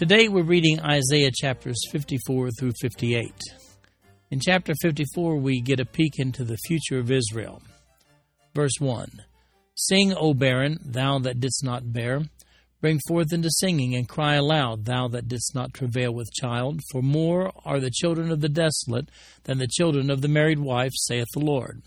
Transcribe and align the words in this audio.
Today 0.00 0.28
we're 0.28 0.44
reading 0.44 0.80
Isaiah 0.80 1.30
chapters 1.30 1.78
54 1.92 2.52
through 2.58 2.72
58. 2.80 3.38
In 4.30 4.40
chapter 4.40 4.72
54, 4.80 5.36
we 5.36 5.60
get 5.60 5.78
a 5.78 5.84
peek 5.84 6.14
into 6.16 6.42
the 6.42 6.56
future 6.66 6.98
of 6.98 7.10
Israel. 7.10 7.60
Verse 8.54 8.72
1 8.78 9.10
Sing, 9.74 10.14
O 10.14 10.32
barren, 10.32 10.78
thou 10.82 11.18
that 11.18 11.38
didst 11.38 11.62
not 11.62 11.92
bear. 11.92 12.22
Bring 12.80 12.98
forth 13.08 13.34
into 13.34 13.50
singing, 13.50 13.94
and 13.94 14.08
cry 14.08 14.36
aloud, 14.36 14.86
thou 14.86 15.06
that 15.08 15.28
didst 15.28 15.54
not 15.54 15.74
travail 15.74 16.14
with 16.14 16.32
child. 16.32 16.80
For 16.90 17.02
more 17.02 17.52
are 17.66 17.78
the 17.78 17.90
children 17.90 18.30
of 18.32 18.40
the 18.40 18.48
desolate 18.48 19.10
than 19.44 19.58
the 19.58 19.68
children 19.68 20.10
of 20.10 20.22
the 20.22 20.28
married 20.28 20.60
wife, 20.60 20.92
saith 20.94 21.28
the 21.34 21.40
Lord. 21.40 21.82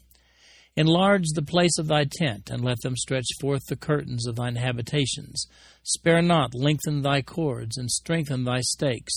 Enlarge 0.76 1.28
the 1.36 1.44
place 1.44 1.78
of 1.78 1.88
thy 1.88 2.06
tent, 2.06 2.50
and 2.50 2.64
let 2.64 2.82
them 2.82 2.96
stretch 2.96 3.28
forth 3.40 3.62
the 3.68 3.76
curtains 3.76 4.26
of 4.26 4.36
thine 4.36 4.56
habitations. 4.56 5.46
Spare 5.84 6.24
not, 6.24 6.56
lengthen 6.56 7.02
thy 7.02 7.22
cords, 7.22 7.78
and 7.78 7.92
strengthen 7.92 8.44
thy 8.44 8.62
stakes. 8.62 9.14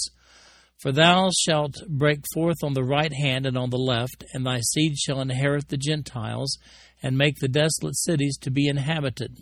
For 0.82 0.92
thou 0.92 1.30
shalt 1.46 1.76
break 1.88 2.20
forth 2.34 2.62
on 2.62 2.74
the 2.74 2.84
right 2.84 3.12
hand 3.12 3.46
and 3.46 3.56
on 3.56 3.70
the 3.70 3.78
left, 3.78 4.22
and 4.34 4.44
thy 4.44 4.60
seed 4.60 4.98
shall 4.98 5.22
inherit 5.22 5.68
the 5.68 5.78
Gentiles, 5.78 6.58
and 7.02 7.16
make 7.16 7.38
the 7.38 7.48
desolate 7.48 7.96
cities 7.96 8.36
to 8.42 8.50
be 8.50 8.68
inhabited. 8.68 9.38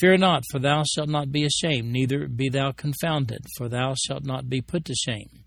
Fear 0.00 0.16
not, 0.16 0.42
for 0.50 0.58
thou 0.58 0.82
shalt 0.82 1.08
not 1.08 1.30
be 1.30 1.44
ashamed, 1.44 1.92
neither 1.92 2.26
be 2.26 2.48
thou 2.48 2.72
confounded, 2.72 3.44
for 3.56 3.68
thou 3.68 3.94
shalt 3.94 4.24
not 4.24 4.48
be 4.48 4.60
put 4.60 4.84
to 4.86 4.94
shame. 4.94 5.44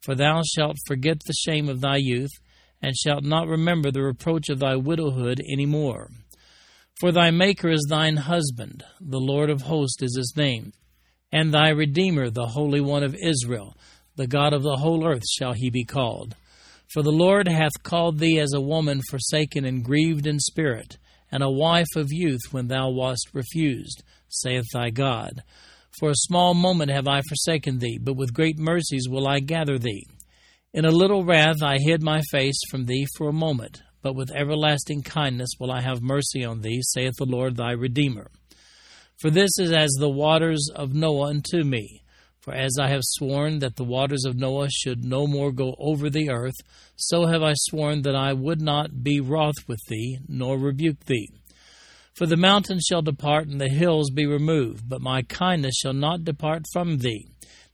For 0.00 0.14
thou 0.14 0.42
shalt 0.42 0.78
forget 0.86 1.20
the 1.26 1.34
shame 1.34 1.68
of 1.68 1.82
thy 1.82 1.96
youth, 1.96 2.30
and 2.82 2.96
shalt 2.96 3.24
not 3.24 3.48
remember 3.48 3.90
the 3.90 4.02
reproach 4.02 4.48
of 4.48 4.58
thy 4.58 4.76
widowhood 4.76 5.40
any 5.52 5.66
more. 5.66 6.10
For 7.00 7.12
thy 7.12 7.30
Maker 7.30 7.70
is 7.70 7.86
thine 7.88 8.16
husband, 8.16 8.84
the 9.00 9.20
Lord 9.20 9.50
of 9.50 9.62
hosts 9.62 10.02
is 10.02 10.16
his 10.16 10.34
name, 10.36 10.72
and 11.32 11.52
thy 11.52 11.70
Redeemer, 11.70 12.30
the 12.30 12.46
Holy 12.46 12.80
One 12.80 13.02
of 13.02 13.14
Israel, 13.14 13.76
the 14.16 14.26
God 14.26 14.52
of 14.52 14.62
the 14.62 14.76
whole 14.76 15.06
earth 15.06 15.22
shall 15.26 15.54
he 15.54 15.70
be 15.70 15.84
called. 15.84 16.34
For 16.92 17.02
the 17.02 17.12
Lord 17.12 17.48
hath 17.48 17.82
called 17.82 18.18
thee 18.18 18.38
as 18.40 18.52
a 18.52 18.60
woman 18.60 19.00
forsaken 19.08 19.64
and 19.64 19.84
grieved 19.84 20.26
in 20.26 20.38
spirit, 20.40 20.98
and 21.32 21.42
a 21.42 21.50
wife 21.50 21.94
of 21.96 22.08
youth 22.10 22.40
when 22.50 22.66
thou 22.66 22.90
wast 22.90 23.28
refused, 23.32 24.02
saith 24.28 24.66
thy 24.72 24.90
God. 24.90 25.42
For 25.98 26.10
a 26.10 26.14
small 26.14 26.54
moment 26.54 26.90
have 26.90 27.08
I 27.08 27.22
forsaken 27.22 27.78
thee, 27.78 27.98
but 28.00 28.16
with 28.16 28.34
great 28.34 28.58
mercies 28.58 29.08
will 29.08 29.28
I 29.28 29.40
gather 29.40 29.78
thee. 29.78 30.06
In 30.72 30.84
a 30.84 30.92
little 30.92 31.24
wrath 31.24 31.64
I 31.64 31.78
hid 31.80 32.00
my 32.00 32.20
face 32.30 32.60
from 32.70 32.84
thee 32.84 33.04
for 33.16 33.28
a 33.28 33.32
moment, 33.32 33.82
but 34.02 34.14
with 34.14 34.30
everlasting 34.30 35.02
kindness 35.02 35.50
will 35.58 35.72
I 35.72 35.80
have 35.80 36.00
mercy 36.00 36.44
on 36.44 36.60
thee, 36.60 36.80
saith 36.80 37.14
the 37.18 37.24
Lord 37.24 37.56
thy 37.56 37.72
Redeemer. 37.72 38.30
For 39.18 39.30
this 39.30 39.50
is 39.58 39.72
as 39.72 39.90
the 39.98 40.08
waters 40.08 40.70
of 40.76 40.94
Noah 40.94 41.30
unto 41.30 41.64
me. 41.64 42.04
For 42.38 42.54
as 42.54 42.78
I 42.80 42.86
have 42.86 43.02
sworn 43.02 43.58
that 43.58 43.74
the 43.74 43.84
waters 43.84 44.24
of 44.24 44.36
Noah 44.36 44.70
should 44.70 45.04
no 45.04 45.26
more 45.26 45.50
go 45.50 45.74
over 45.76 46.08
the 46.08 46.30
earth, 46.30 46.54
so 46.94 47.26
have 47.26 47.42
I 47.42 47.54
sworn 47.56 48.02
that 48.02 48.14
I 48.14 48.32
would 48.32 48.60
not 48.60 49.02
be 49.02 49.18
wroth 49.18 49.66
with 49.66 49.80
thee, 49.88 50.18
nor 50.28 50.56
rebuke 50.56 51.04
thee. 51.06 51.30
For 52.14 52.26
the 52.26 52.36
mountains 52.36 52.84
shall 52.88 53.02
depart, 53.02 53.48
and 53.48 53.60
the 53.60 53.68
hills 53.68 54.10
be 54.10 54.24
removed, 54.24 54.88
but 54.88 55.02
my 55.02 55.22
kindness 55.22 55.74
shall 55.82 55.94
not 55.94 56.22
depart 56.22 56.62
from 56.72 56.98
thee 56.98 57.26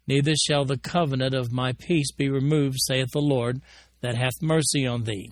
neither 0.06 0.34
shall 0.34 0.65
the 0.65 0.78
covenant 0.78 1.34
of 1.34 1.53
my 1.53 1.72
peace 1.72 2.12
be 2.12 2.28
removed, 2.28 2.78
saith 2.81 3.09
the 3.12 3.21
Lord, 3.21 3.61
that 4.00 4.17
hath 4.17 4.43
mercy 4.43 4.87
on 4.87 5.05
thee. 5.05 5.31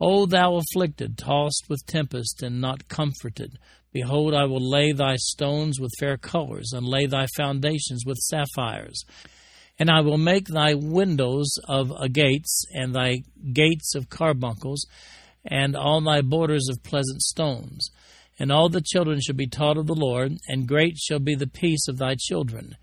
O 0.00 0.24
thou 0.24 0.56
afflicted, 0.56 1.18
tossed 1.18 1.66
with 1.68 1.84
tempest, 1.86 2.42
and 2.42 2.60
not 2.60 2.88
comforted, 2.88 3.58
behold, 3.92 4.34
I 4.34 4.44
will 4.44 4.66
lay 4.66 4.92
thy 4.92 5.16
stones 5.16 5.78
with 5.78 5.90
fair 6.00 6.16
colors, 6.16 6.72
and 6.72 6.86
lay 6.86 7.06
thy 7.06 7.26
foundations 7.36 8.04
with 8.06 8.16
sapphires. 8.16 9.04
And 9.78 9.90
I 9.90 10.00
will 10.00 10.18
make 10.18 10.46
thy 10.46 10.74
windows 10.74 11.54
of 11.68 11.90
agates, 12.00 12.64
and 12.72 12.94
thy 12.94 13.22
gates 13.52 13.94
of 13.94 14.08
carbuncles, 14.08 14.86
and 15.44 15.76
all 15.76 16.00
thy 16.00 16.22
borders 16.22 16.68
of 16.70 16.82
pleasant 16.82 17.22
stones. 17.22 17.90
And 18.38 18.50
all 18.50 18.70
the 18.70 18.80
children 18.80 19.20
shall 19.20 19.34
be 19.34 19.46
taught 19.46 19.76
of 19.76 19.86
the 19.86 19.94
Lord, 19.94 20.32
and 20.48 20.66
great 20.66 20.96
shall 20.96 21.18
be 21.18 21.34
the 21.34 21.46
peace 21.46 21.88
of 21.88 21.98
thy 21.98 22.14
children. 22.18 22.76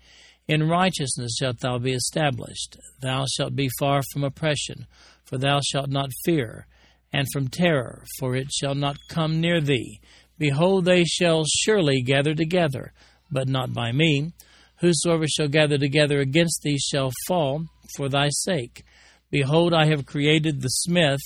In 0.48 0.66
righteousness 0.66 1.36
shalt 1.38 1.60
thou 1.60 1.78
be 1.78 1.92
established. 1.92 2.78
Thou 3.02 3.26
shalt 3.36 3.54
be 3.54 3.68
far 3.78 4.00
from 4.10 4.24
oppression, 4.24 4.86
for 5.24 5.36
thou 5.36 5.60
shalt 5.60 5.90
not 5.90 6.10
fear, 6.24 6.66
and 7.12 7.26
from 7.32 7.48
terror, 7.48 8.04
for 8.18 8.34
it 8.34 8.50
shall 8.50 8.74
not 8.74 8.96
come 9.10 9.42
near 9.42 9.60
thee. 9.60 10.00
Behold, 10.38 10.86
they 10.86 11.04
shall 11.04 11.44
surely 11.44 12.00
gather 12.00 12.34
together, 12.34 12.92
but 13.30 13.46
not 13.46 13.74
by 13.74 13.92
me. 13.92 14.32
Whosoever 14.76 15.26
shall 15.26 15.48
gather 15.48 15.76
together 15.76 16.20
against 16.20 16.62
thee 16.62 16.78
shall 16.78 17.10
fall 17.26 17.64
for 17.96 18.08
thy 18.08 18.28
sake. 18.30 18.84
Behold, 19.30 19.74
I 19.74 19.86
have 19.86 20.06
created 20.06 20.62
the 20.62 20.68
smith 20.68 21.20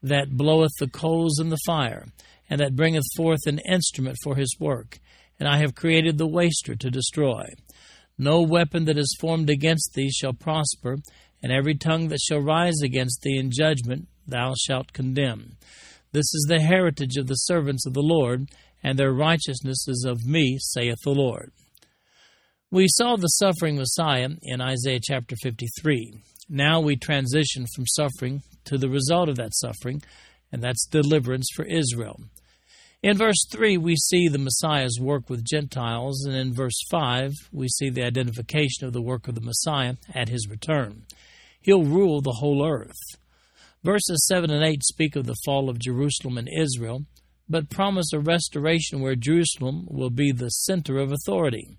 that 0.00 0.36
bloweth 0.36 0.72
the 0.78 0.88
coals 0.88 1.40
in 1.40 1.48
the 1.48 1.58
fire, 1.66 2.06
and 2.48 2.60
that 2.60 2.76
bringeth 2.76 3.04
forth 3.16 3.46
an 3.46 3.58
instrument 3.68 4.16
for 4.22 4.36
his 4.36 4.54
work. 4.60 5.00
And 5.40 5.48
I 5.48 5.58
have 5.58 5.74
created 5.74 6.18
the 6.18 6.28
waster 6.28 6.76
to 6.76 6.90
destroy. 6.90 7.46
No 8.16 8.42
weapon 8.42 8.84
that 8.84 8.98
is 8.98 9.16
formed 9.20 9.50
against 9.50 9.94
thee 9.94 10.10
shall 10.10 10.32
prosper, 10.32 10.98
and 11.42 11.52
every 11.52 11.74
tongue 11.74 12.08
that 12.08 12.20
shall 12.20 12.40
rise 12.40 12.80
against 12.82 13.22
thee 13.22 13.38
in 13.38 13.50
judgment 13.50 14.08
thou 14.26 14.54
shalt 14.66 14.92
condemn. 14.92 15.56
This 16.12 16.32
is 16.32 16.46
the 16.48 16.60
heritage 16.60 17.16
of 17.16 17.26
the 17.26 17.34
servants 17.34 17.86
of 17.86 17.92
the 17.92 18.02
Lord, 18.02 18.48
and 18.82 18.98
their 18.98 19.12
righteousness 19.12 19.88
is 19.88 20.06
of 20.08 20.24
me, 20.24 20.58
saith 20.60 20.98
the 21.04 21.10
Lord. 21.10 21.50
We 22.70 22.86
saw 22.88 23.16
the 23.16 23.26
suffering 23.26 23.76
Messiah 23.76 24.30
in 24.42 24.60
Isaiah 24.60 25.00
chapter 25.02 25.36
53. 25.42 26.20
Now 26.48 26.80
we 26.80 26.96
transition 26.96 27.66
from 27.74 27.86
suffering 27.86 28.42
to 28.64 28.78
the 28.78 28.88
result 28.88 29.28
of 29.28 29.36
that 29.36 29.54
suffering, 29.54 30.02
and 30.52 30.62
that's 30.62 30.86
deliverance 30.86 31.48
for 31.54 31.64
Israel. 31.64 32.20
In 33.04 33.18
verse 33.18 33.44
3, 33.52 33.76
we 33.76 33.96
see 33.96 34.28
the 34.28 34.38
Messiah's 34.38 34.98
work 34.98 35.28
with 35.28 35.44
Gentiles, 35.44 36.24
and 36.24 36.34
in 36.34 36.54
verse 36.54 36.80
5, 36.90 37.32
we 37.52 37.68
see 37.68 37.90
the 37.90 38.02
identification 38.02 38.86
of 38.86 38.94
the 38.94 39.02
work 39.02 39.28
of 39.28 39.34
the 39.34 39.42
Messiah 39.42 39.96
at 40.14 40.30
his 40.30 40.48
return. 40.48 41.02
He'll 41.60 41.84
rule 41.84 42.22
the 42.22 42.38
whole 42.38 42.66
earth. 42.66 42.96
Verses 43.82 44.24
7 44.26 44.50
and 44.50 44.64
8 44.64 44.82
speak 44.82 45.16
of 45.16 45.26
the 45.26 45.36
fall 45.44 45.68
of 45.68 45.78
Jerusalem 45.78 46.38
and 46.38 46.48
Israel, 46.48 47.04
but 47.46 47.68
promise 47.68 48.10
a 48.14 48.20
restoration 48.20 49.02
where 49.02 49.16
Jerusalem 49.16 49.86
will 49.90 50.08
be 50.08 50.32
the 50.32 50.48
center 50.48 50.96
of 50.96 51.12
authority. 51.12 51.76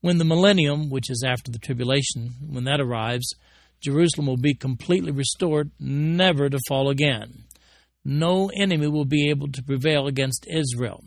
When 0.00 0.18
the 0.18 0.24
millennium, 0.24 0.90
which 0.90 1.10
is 1.10 1.24
after 1.26 1.50
the 1.50 1.58
tribulation, 1.58 2.34
when 2.40 2.62
that 2.66 2.80
arrives, 2.80 3.34
Jerusalem 3.82 4.28
will 4.28 4.36
be 4.36 4.54
completely 4.54 5.10
restored, 5.10 5.72
never 5.80 6.48
to 6.48 6.60
fall 6.68 6.88
again 6.88 7.45
no 8.06 8.50
enemy 8.56 8.86
will 8.86 9.04
be 9.04 9.28
able 9.30 9.50
to 9.52 9.62
prevail 9.62 10.06
against 10.06 10.46
Israel. 10.48 11.04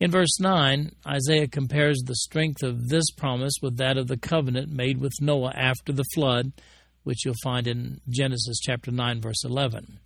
In 0.00 0.10
verse 0.10 0.40
9, 0.40 0.90
Isaiah 1.06 1.48
compares 1.48 2.02
the 2.02 2.14
strength 2.14 2.62
of 2.62 2.88
this 2.88 3.10
promise 3.10 3.54
with 3.62 3.76
that 3.76 3.96
of 3.96 4.08
the 4.08 4.16
covenant 4.16 4.70
made 4.70 4.98
with 4.98 5.12
Noah 5.20 5.52
after 5.54 5.92
the 5.92 6.04
flood, 6.14 6.52
which 7.04 7.24
you'll 7.24 7.34
find 7.42 7.66
in 7.66 8.00
Genesis 8.08 8.58
chapter 8.60 8.90
9 8.90 9.20
verse 9.20 9.44
11. 9.44 9.98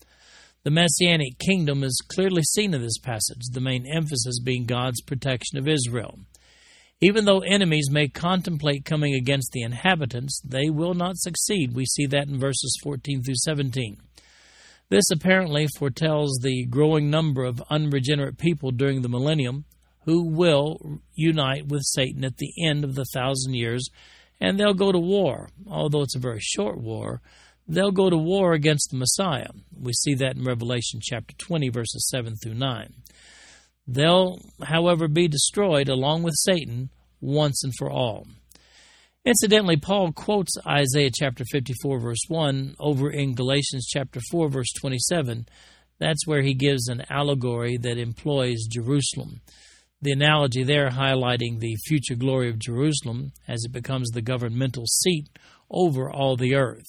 The 0.65 0.71
messianic 0.71 1.39
kingdom 1.39 1.85
is 1.85 2.03
clearly 2.09 2.43
seen 2.43 2.75
in 2.75 2.83
this 2.83 2.99
passage, 2.99 3.51
the 3.53 3.61
main 3.61 3.87
emphasis 3.87 4.41
being 4.41 4.65
God's 4.65 5.01
protection 5.01 5.59
of 5.59 5.69
Israel. 5.69 6.19
Even 7.01 7.25
though 7.25 7.41
enemies 7.41 7.91
may 7.91 8.09
contemplate 8.09 8.85
coming 8.85 9.15
against 9.15 9.53
the 9.53 9.63
inhabitants, 9.63 10.41
they 10.45 10.71
will 10.71 10.95
not 10.95 11.19
succeed. 11.19 11.75
We 11.75 11.85
see 11.85 12.07
that 12.07 12.27
in 12.27 12.39
verses 12.39 12.77
14 12.83 13.23
through 13.23 13.35
17. 13.45 13.99
This 14.89 15.11
apparently 15.11 15.67
foretells 15.79 16.39
the 16.43 16.65
growing 16.67 17.11
number 17.11 17.45
of 17.45 17.63
unregenerate 17.71 18.39
people 18.39 18.71
during 18.71 19.03
the 19.03 19.09
millennium 19.09 19.65
who 20.05 20.23
will 20.23 21.01
unite 21.15 21.67
with 21.67 21.83
Satan 21.85 22.25
at 22.25 22.37
the 22.37 22.53
end 22.65 22.85
of 22.85 22.95
the 22.95 23.05
thousand 23.13 23.55
years, 23.55 23.89
and 24.41 24.59
they'll 24.59 24.75
go 24.75 24.93
to 24.93 24.99
war. 24.99 25.51
Although 25.67 26.03
it's 26.03 26.15
a 26.15 26.21
very 26.21 26.39
short 26.41 26.79
war, 26.79 27.21
they'll 27.67 27.91
go 27.91 28.09
to 28.09 28.17
war 28.17 28.53
against 28.53 28.91
the 28.91 28.97
Messiah. 28.97 29.49
We 29.77 29.93
see 29.93 30.15
that 30.15 30.37
in 30.37 30.45
Revelation 30.45 31.01
chapter 31.03 31.35
20, 31.37 31.69
verses 31.71 32.09
7 32.09 32.37
through 32.37 32.55
9. 32.55 32.95
They'll, 33.89 34.41
however, 34.63 35.09
be 35.09 35.27
destroyed 35.27 35.89
along 35.89 36.23
with 36.23 36.35
Satan 36.37 36.91
once 37.21 37.65
and 37.65 37.73
for 37.77 37.91
all. 37.91 38.29
Incidentally, 39.27 39.77
Paul 39.77 40.13
quotes 40.13 40.53
Isaiah 40.65 41.11
chapter 41.13 41.45
54, 41.51 41.99
verse 41.99 42.21
1 42.29 42.77
over 42.79 43.11
in 43.11 43.35
Galatians 43.35 43.89
chapter 43.93 44.21
4, 44.31 44.49
verse 44.49 44.73
27. 44.79 45.49
That's 45.99 46.29
where 46.29 46.43
he 46.43 46.55
gives 46.55 46.87
an 46.87 47.03
allegory 47.11 47.77
that 47.79 47.99
employs 47.99 48.69
Jerusalem. 48.71 49.41
The 50.01 50.13
analogy 50.13 50.63
there 50.63 50.91
highlighting 50.91 51.59
the 51.59 51.75
future 51.87 52.15
glory 52.15 52.51
of 52.51 52.61
Jerusalem 52.61 53.33
as 53.49 53.65
it 53.65 53.73
becomes 53.73 54.11
the 54.11 54.23
governmental 54.23 54.85
seat 54.87 55.27
over 55.69 56.09
all 56.09 56.37
the 56.37 56.55
earth. 56.55 56.87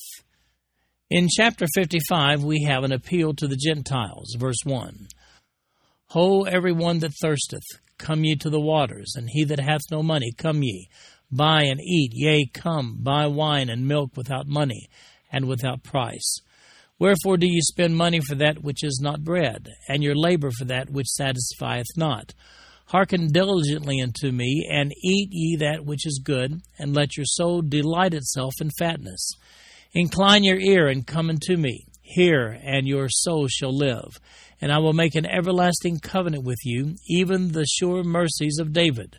In 1.10 1.30
chapter 1.36 1.66
55, 1.74 2.44
we 2.44 2.66
have 2.68 2.83
an 2.83 2.92
appeal 2.92 3.33
to 3.33 3.48
the 3.48 3.57
Gentiles, 3.57 4.36
verse 4.38 4.63
1. 4.63 5.07
Ho, 6.10 6.44
every 6.44 6.72
one 6.72 7.00
that 7.00 7.13
thirsteth, 7.19 7.66
come 7.98 8.24
ye 8.24 8.36
to 8.36 8.51
the 8.51 8.60
waters, 8.60 9.13
and 9.16 9.28
he 9.31 9.44
that 9.45 9.60
hath 9.60 9.81
no 9.90 10.04
money, 10.04 10.31
come 10.38 10.62
ye, 10.62 10.88
buy 11.31 11.63
and 11.63 11.79
eat, 11.81 12.12
yea, 12.13 12.45
come, 12.53 12.97
buy 13.01 13.27
wine 13.27 13.69
and 13.69 13.88
milk 13.88 14.15
without 14.15 14.47
money, 14.47 14.89
and 15.31 15.47
without 15.47 15.83
price. 15.83 16.39
Wherefore 17.00 17.38
do 17.38 17.47
ye 17.47 17.62
spend 17.62 17.95
money 17.95 18.19
for 18.19 18.35
that 18.35 18.63
which 18.63 18.83
is 18.83 19.00
not 19.01 19.24
bread, 19.24 19.69
and 19.88 20.03
your 20.03 20.15
labor 20.15 20.51
for 20.51 20.65
that 20.65 20.89
which 20.89 21.07
satisfieth 21.07 21.88
not? 21.95 22.33
Hearken 22.88 23.31
diligently 23.31 24.01
unto 24.01 24.31
me, 24.31 24.68
and 24.71 24.91
eat 25.03 25.29
ye 25.31 25.57
that 25.57 25.85
which 25.85 26.06
is 26.07 26.21
good, 26.24 26.62
and 26.79 26.95
let 26.95 27.18
your 27.18 27.25
soul 27.25 27.62
delight 27.62 28.13
itself 28.13 28.53
in 28.62 28.69
fatness 28.80 29.33
Incline 29.94 30.44
your 30.44 30.59
ear 30.59 30.88
and 30.88 31.07
come 31.07 31.30
unto 31.30 31.56
me. 31.57 31.85
Hear, 32.01 32.59
and 32.63 32.88
your 32.88 33.07
soul 33.09 33.47
shall 33.47 33.75
live. 33.75 34.19
And 34.62 34.71
I 34.71 34.80
will 34.80 34.94
make 34.94 35.15
an 35.15 35.25
everlasting 35.25 36.00
covenant 36.00 36.44
with 36.44 36.59
you, 36.63 36.95
even 37.07 37.51
the 37.51 37.65
sure 37.65 38.03
mercies 38.03 38.59
of 38.59 38.73
David. 38.73 39.18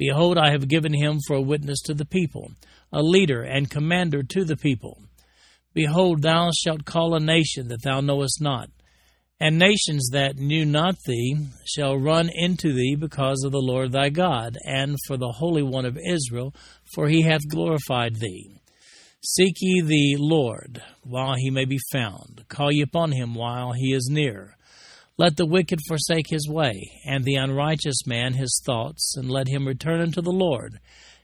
Behold, 0.00 0.38
I 0.38 0.50
have 0.52 0.66
given 0.66 0.94
him 0.94 1.18
for 1.26 1.36
a 1.36 1.42
witness 1.42 1.82
to 1.82 1.92
the 1.92 2.06
people, 2.06 2.52
a 2.90 3.02
leader 3.02 3.42
and 3.42 3.68
commander 3.68 4.22
to 4.22 4.46
the 4.46 4.56
people. 4.56 4.98
Behold, 5.74 6.22
thou 6.22 6.48
shalt 6.52 6.86
call 6.86 7.14
a 7.14 7.20
nation 7.20 7.68
that 7.68 7.82
thou 7.82 8.00
knowest 8.00 8.40
not, 8.40 8.70
and 9.38 9.58
nations 9.58 10.08
that 10.12 10.38
knew 10.38 10.64
not 10.64 10.96
thee 11.04 11.36
shall 11.66 11.98
run 11.98 12.30
into 12.32 12.72
thee 12.72 12.96
because 12.98 13.42
of 13.44 13.52
the 13.52 13.60
Lord 13.60 13.92
thy 13.92 14.08
God, 14.08 14.56
and 14.64 14.96
for 15.06 15.18
the 15.18 15.34
Holy 15.36 15.62
One 15.62 15.84
of 15.84 15.98
Israel, 15.98 16.54
for 16.94 17.06
he 17.10 17.20
hath 17.20 17.46
glorified 17.50 18.16
thee. 18.16 18.58
Seek 19.22 19.56
ye 19.60 19.82
the 19.82 20.16
Lord 20.18 20.80
while 21.02 21.34
he 21.36 21.50
may 21.50 21.66
be 21.66 21.78
found. 21.92 22.46
Call 22.48 22.72
ye 22.72 22.80
upon 22.80 23.12
him 23.12 23.34
while 23.34 23.72
he 23.72 23.92
is 23.92 24.08
near. 24.10 24.56
Let 25.20 25.36
the 25.36 25.44
wicked 25.44 25.80
forsake 25.86 26.30
his 26.30 26.48
way, 26.48 26.98
and 27.04 27.26
the 27.26 27.34
unrighteous 27.34 28.06
man 28.06 28.32
his 28.32 28.58
thoughts, 28.64 29.14
and 29.18 29.30
let 29.30 29.48
him 29.48 29.68
return 29.68 30.00
unto 30.00 30.22
the 30.22 30.32
Lord, 30.32 30.80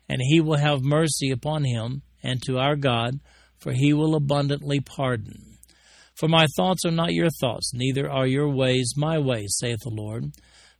and 0.06 0.20
he 0.20 0.38
will 0.38 0.58
have 0.58 0.82
mercy 0.82 1.30
upon 1.30 1.64
him 1.64 2.02
and 2.22 2.42
to 2.42 2.58
our 2.58 2.76
God, 2.76 3.20
for 3.58 3.72
he 3.72 3.94
will 3.94 4.14
abundantly 4.14 4.80
pardon. 4.80 5.56
For 6.14 6.28
my 6.28 6.44
thoughts 6.58 6.84
are 6.84 6.90
not 6.90 7.14
your 7.14 7.30
thoughts, 7.40 7.72
neither 7.72 8.10
are 8.10 8.26
your 8.26 8.50
ways 8.50 8.92
my 8.98 9.18
ways, 9.18 9.56
saith 9.58 9.80
the 9.80 9.88
Lord. 9.88 10.30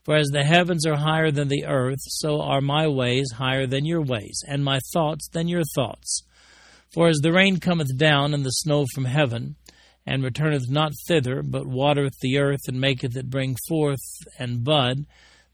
For 0.05 0.15
as 0.15 0.29
the 0.29 0.45
heavens 0.45 0.85
are 0.85 0.97
higher 0.97 1.31
than 1.31 1.49
the 1.49 1.65
earth, 1.65 2.01
so 2.03 2.43
are 2.43 2.61
my 2.61 2.87
ways 2.87 3.33
higher 3.37 3.67
than 3.67 3.87
your 3.87 4.03
ways, 4.03 4.45
and 4.47 4.63
my 4.63 4.79
thoughts 4.93 5.27
than 5.31 5.49
your 5.49 5.65
thoughts. 5.75 6.23
For 6.93 7.09
as 7.09 7.21
the 7.23 7.33
rain 7.33 7.61
cometh 7.61 7.97
down 7.97 8.35
and 8.35 8.45
the 8.45 8.51
snow 8.51 8.85
from 8.95 9.07
heaven, 9.07 9.57
and 10.07 10.23
returneth 10.23 10.71
not 10.71 10.93
thither, 11.09 11.43
but 11.43 11.67
watereth 11.67 12.19
the 12.21 12.39
earth, 12.39 12.61
and 12.69 12.81
maketh 12.81 13.17
it 13.17 13.29
bring 13.29 13.57
forth 13.69 14.01
and 14.39 14.63
bud, 14.63 15.05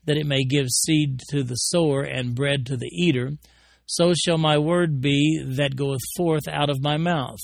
that 0.04 0.16
it 0.16 0.26
may 0.26 0.44
give 0.44 0.68
seed 0.68 1.20
to 1.30 1.42
the 1.42 1.54
sower 1.54 2.02
and 2.02 2.34
bread 2.34 2.66
to 2.66 2.76
the 2.76 2.90
eater, 2.92 3.32
so 3.86 4.12
shall 4.14 4.38
my 4.38 4.58
word 4.58 5.00
be 5.00 5.42
that 5.56 5.76
goeth 5.76 6.00
forth 6.16 6.46
out 6.48 6.70
of 6.70 6.82
my 6.82 6.96
mouth. 6.96 7.40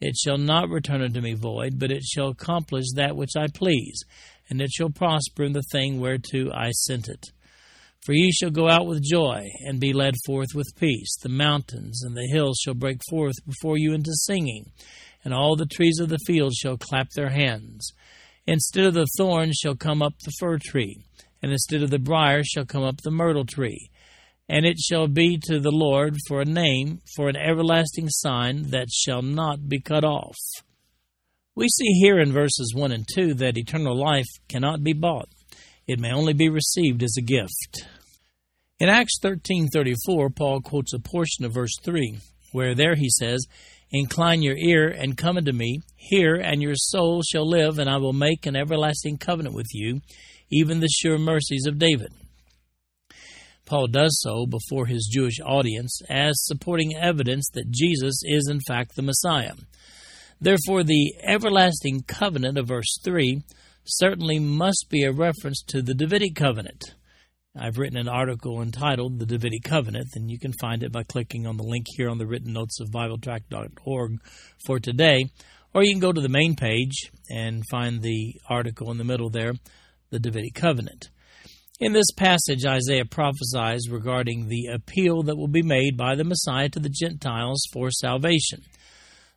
It 0.00 0.16
shall 0.16 0.38
not 0.38 0.68
return 0.68 1.02
unto 1.02 1.20
me 1.20 1.34
void, 1.34 1.78
but 1.78 1.90
it 1.90 2.04
shall 2.04 2.28
accomplish 2.28 2.86
that 2.94 3.16
which 3.16 3.32
I 3.36 3.46
please, 3.52 4.04
and 4.48 4.60
it 4.60 4.70
shall 4.70 4.90
prosper 4.90 5.44
in 5.44 5.52
the 5.52 5.62
thing 5.72 6.00
whereto 6.00 6.52
I 6.52 6.70
sent 6.70 7.08
it. 7.08 7.26
For 8.04 8.12
ye 8.12 8.30
shall 8.30 8.50
go 8.50 8.68
out 8.68 8.86
with 8.86 9.02
joy, 9.02 9.48
and 9.66 9.80
be 9.80 9.92
led 9.92 10.14
forth 10.24 10.54
with 10.54 10.68
peace. 10.78 11.16
The 11.20 11.28
mountains 11.28 12.02
and 12.04 12.16
the 12.16 12.28
hills 12.32 12.58
shall 12.62 12.74
break 12.74 13.00
forth 13.10 13.34
before 13.44 13.76
you 13.76 13.92
into 13.92 14.12
singing, 14.14 14.70
and 15.24 15.34
all 15.34 15.56
the 15.56 15.66
trees 15.66 15.98
of 16.00 16.08
the 16.08 16.18
field 16.26 16.54
shall 16.54 16.76
clap 16.76 17.10
their 17.10 17.30
hands. 17.30 17.92
Instead 18.46 18.86
of 18.86 18.94
the 18.94 19.06
thorn 19.16 19.52
shall 19.52 19.74
come 19.74 20.00
up 20.00 20.14
the 20.20 20.32
fir 20.40 20.58
tree, 20.58 21.04
and 21.42 21.52
instead 21.52 21.82
of 21.82 21.90
the 21.90 21.98
brier 21.98 22.42
shall 22.44 22.64
come 22.64 22.82
up 22.82 23.02
the 23.02 23.10
myrtle 23.10 23.44
tree. 23.44 23.90
And 24.48 24.64
it 24.64 24.78
shall 24.78 25.08
be 25.08 25.38
to 25.44 25.60
the 25.60 25.70
Lord 25.70 26.16
for 26.26 26.40
a 26.40 26.46
name, 26.46 27.00
for 27.14 27.28
an 27.28 27.36
everlasting 27.36 28.08
sign 28.08 28.70
that 28.70 28.90
shall 28.90 29.20
not 29.20 29.68
be 29.68 29.80
cut 29.80 30.04
off. 30.04 30.38
We 31.54 31.68
see 31.68 31.92
here 32.00 32.18
in 32.18 32.32
verses 32.32 32.72
1 32.74 32.92
and 32.92 33.06
2 33.14 33.34
that 33.34 33.58
eternal 33.58 33.94
life 33.94 34.28
cannot 34.48 34.82
be 34.82 34.92
bought. 34.92 35.28
It 35.86 35.98
may 35.98 36.12
only 36.12 36.32
be 36.32 36.48
received 36.48 37.02
as 37.02 37.16
a 37.18 37.22
gift. 37.22 37.86
In 38.78 38.88
Acts 38.88 39.18
13:34, 39.20 40.30
Paul 40.30 40.60
quotes 40.60 40.94
a 40.94 41.00
portion 41.00 41.44
of 41.44 41.52
verse 41.52 41.74
3, 41.82 42.18
where 42.52 42.74
there 42.74 42.94
he 42.94 43.10
says, 43.10 43.44
"Incline 43.90 44.42
your 44.42 44.56
ear 44.56 44.88
and 44.88 45.16
come 45.16 45.36
unto 45.36 45.52
me; 45.52 45.80
hear, 45.96 46.34
and 46.34 46.60
your 46.60 46.74
soul 46.74 47.22
shall 47.22 47.48
live, 47.48 47.78
and 47.78 47.88
I 47.88 47.96
will 47.96 48.12
make 48.12 48.44
an 48.46 48.56
everlasting 48.56 49.18
covenant 49.18 49.54
with 49.54 49.68
you, 49.72 50.00
even 50.50 50.80
the 50.80 50.88
sure 50.88 51.18
mercies 51.18 51.66
of 51.66 51.78
David." 51.78 52.12
Paul 53.64 53.86
does 53.88 54.18
so 54.22 54.46
before 54.46 54.86
his 54.86 55.10
Jewish 55.12 55.40
audience 55.44 56.00
as 56.08 56.44
supporting 56.44 56.96
evidence 56.96 57.48
that 57.52 57.70
Jesus 57.70 58.22
is 58.24 58.48
in 58.48 58.60
fact 58.66 58.96
the 58.96 59.02
Messiah. 59.02 59.54
Therefore, 60.40 60.84
the 60.84 61.14
everlasting 61.22 62.02
covenant 62.02 62.56
of 62.56 62.68
verse 62.68 62.98
3 63.04 63.42
certainly 63.84 64.38
must 64.38 64.86
be 64.88 65.02
a 65.02 65.12
reference 65.12 65.62
to 65.66 65.82
the 65.82 65.94
Davidic 65.94 66.34
covenant. 66.34 66.94
I've 67.60 67.78
written 67.78 67.98
an 67.98 68.08
article 68.08 68.62
entitled 68.62 69.18
The 69.18 69.26
Davidic 69.26 69.64
Covenant, 69.64 70.08
and 70.14 70.30
you 70.30 70.38
can 70.38 70.52
find 70.60 70.82
it 70.82 70.92
by 70.92 71.02
clicking 71.02 71.46
on 71.46 71.56
the 71.56 71.64
link 71.64 71.86
here 71.96 72.08
on 72.08 72.18
the 72.18 72.26
written 72.26 72.52
notes 72.52 72.78
of 72.80 72.90
BibleTrack.org 72.90 74.20
for 74.64 74.78
today. 74.78 75.24
Or 75.74 75.82
you 75.82 75.92
can 75.92 76.00
go 76.00 76.12
to 76.12 76.20
the 76.20 76.28
main 76.28 76.54
page 76.54 77.10
and 77.28 77.64
find 77.70 78.00
the 78.00 78.34
article 78.48 78.90
in 78.90 78.98
the 78.98 79.04
middle 79.04 79.28
there, 79.28 79.54
The 80.10 80.20
Davidic 80.20 80.54
Covenant. 80.54 81.10
In 81.80 81.92
this 81.92 82.10
passage, 82.16 82.64
Isaiah 82.64 83.04
prophesies 83.04 83.88
regarding 83.90 84.48
the 84.48 84.66
appeal 84.72 85.22
that 85.24 85.36
will 85.36 85.48
be 85.48 85.62
made 85.62 85.96
by 85.96 86.14
the 86.14 86.24
Messiah 86.24 86.68
to 86.70 86.80
the 86.80 86.88
Gentiles 86.88 87.62
for 87.72 87.90
salvation. 87.90 88.62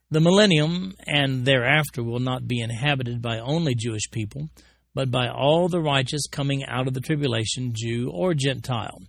The 0.10 0.20
millennium 0.20 0.94
and 1.08 1.46
thereafter 1.46 2.04
will 2.04 2.20
not 2.20 2.48
be 2.48 2.60
inhabited 2.60 3.22
by 3.22 3.40
only 3.40 3.76
Jewish 3.76 4.10
people, 4.12 4.50
but 4.94 5.12
by 5.12 5.28
all 5.30 5.68
the 5.68 5.82
righteous 5.82 6.24
coming 6.32 6.66
out 6.66 6.88
of 6.88 6.94
the 6.94 7.02
tribulation, 7.02 7.74
Jew 7.76 8.12
or 8.14 8.34
Gentile. 8.34 9.02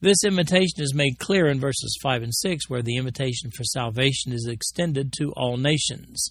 This 0.00 0.24
invitation 0.24 0.82
is 0.82 0.94
made 0.94 1.18
clear 1.18 1.46
in 1.46 1.60
verses 1.60 1.96
5 2.02 2.24
and 2.24 2.34
6, 2.34 2.68
where 2.68 2.82
the 2.82 2.96
invitation 2.96 3.50
for 3.50 3.64
salvation 3.64 4.32
is 4.32 4.46
extended 4.46 5.12
to 5.14 5.32
all 5.32 5.56
nations. 5.56 6.30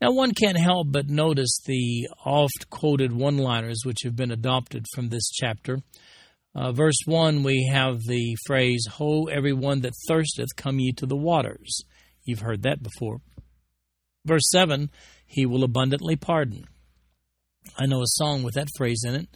Now, 0.00 0.12
one 0.12 0.32
can't 0.32 0.58
help 0.58 0.88
but 0.90 1.08
notice 1.08 1.60
the 1.66 2.08
oft 2.24 2.68
quoted 2.70 3.12
one 3.12 3.36
liners 3.36 3.82
which 3.84 3.98
have 4.02 4.16
been 4.16 4.32
adopted 4.32 4.86
from 4.94 5.08
this 5.08 5.30
chapter. 5.30 5.82
Uh, 6.54 6.72
verse 6.72 6.98
1, 7.04 7.42
we 7.44 7.70
have 7.72 8.00
the 8.08 8.36
phrase, 8.46 8.86
Ho, 8.92 9.26
everyone 9.26 9.82
that 9.82 9.92
thirsteth, 10.08 10.56
come 10.56 10.80
ye 10.80 10.92
to 10.92 11.06
the 11.06 11.16
waters. 11.16 11.84
You've 12.24 12.40
heard 12.40 12.62
that 12.62 12.82
before. 12.82 13.20
Verse 14.24 14.48
7 14.50 14.90
He 15.26 15.46
will 15.46 15.62
abundantly 15.62 16.16
pardon. 16.16 16.64
I 17.76 17.86
know 17.86 18.02
a 18.02 18.06
song 18.06 18.42
with 18.42 18.54
that 18.54 18.68
phrase 18.76 19.02
in 19.06 19.14
it. 19.14 19.28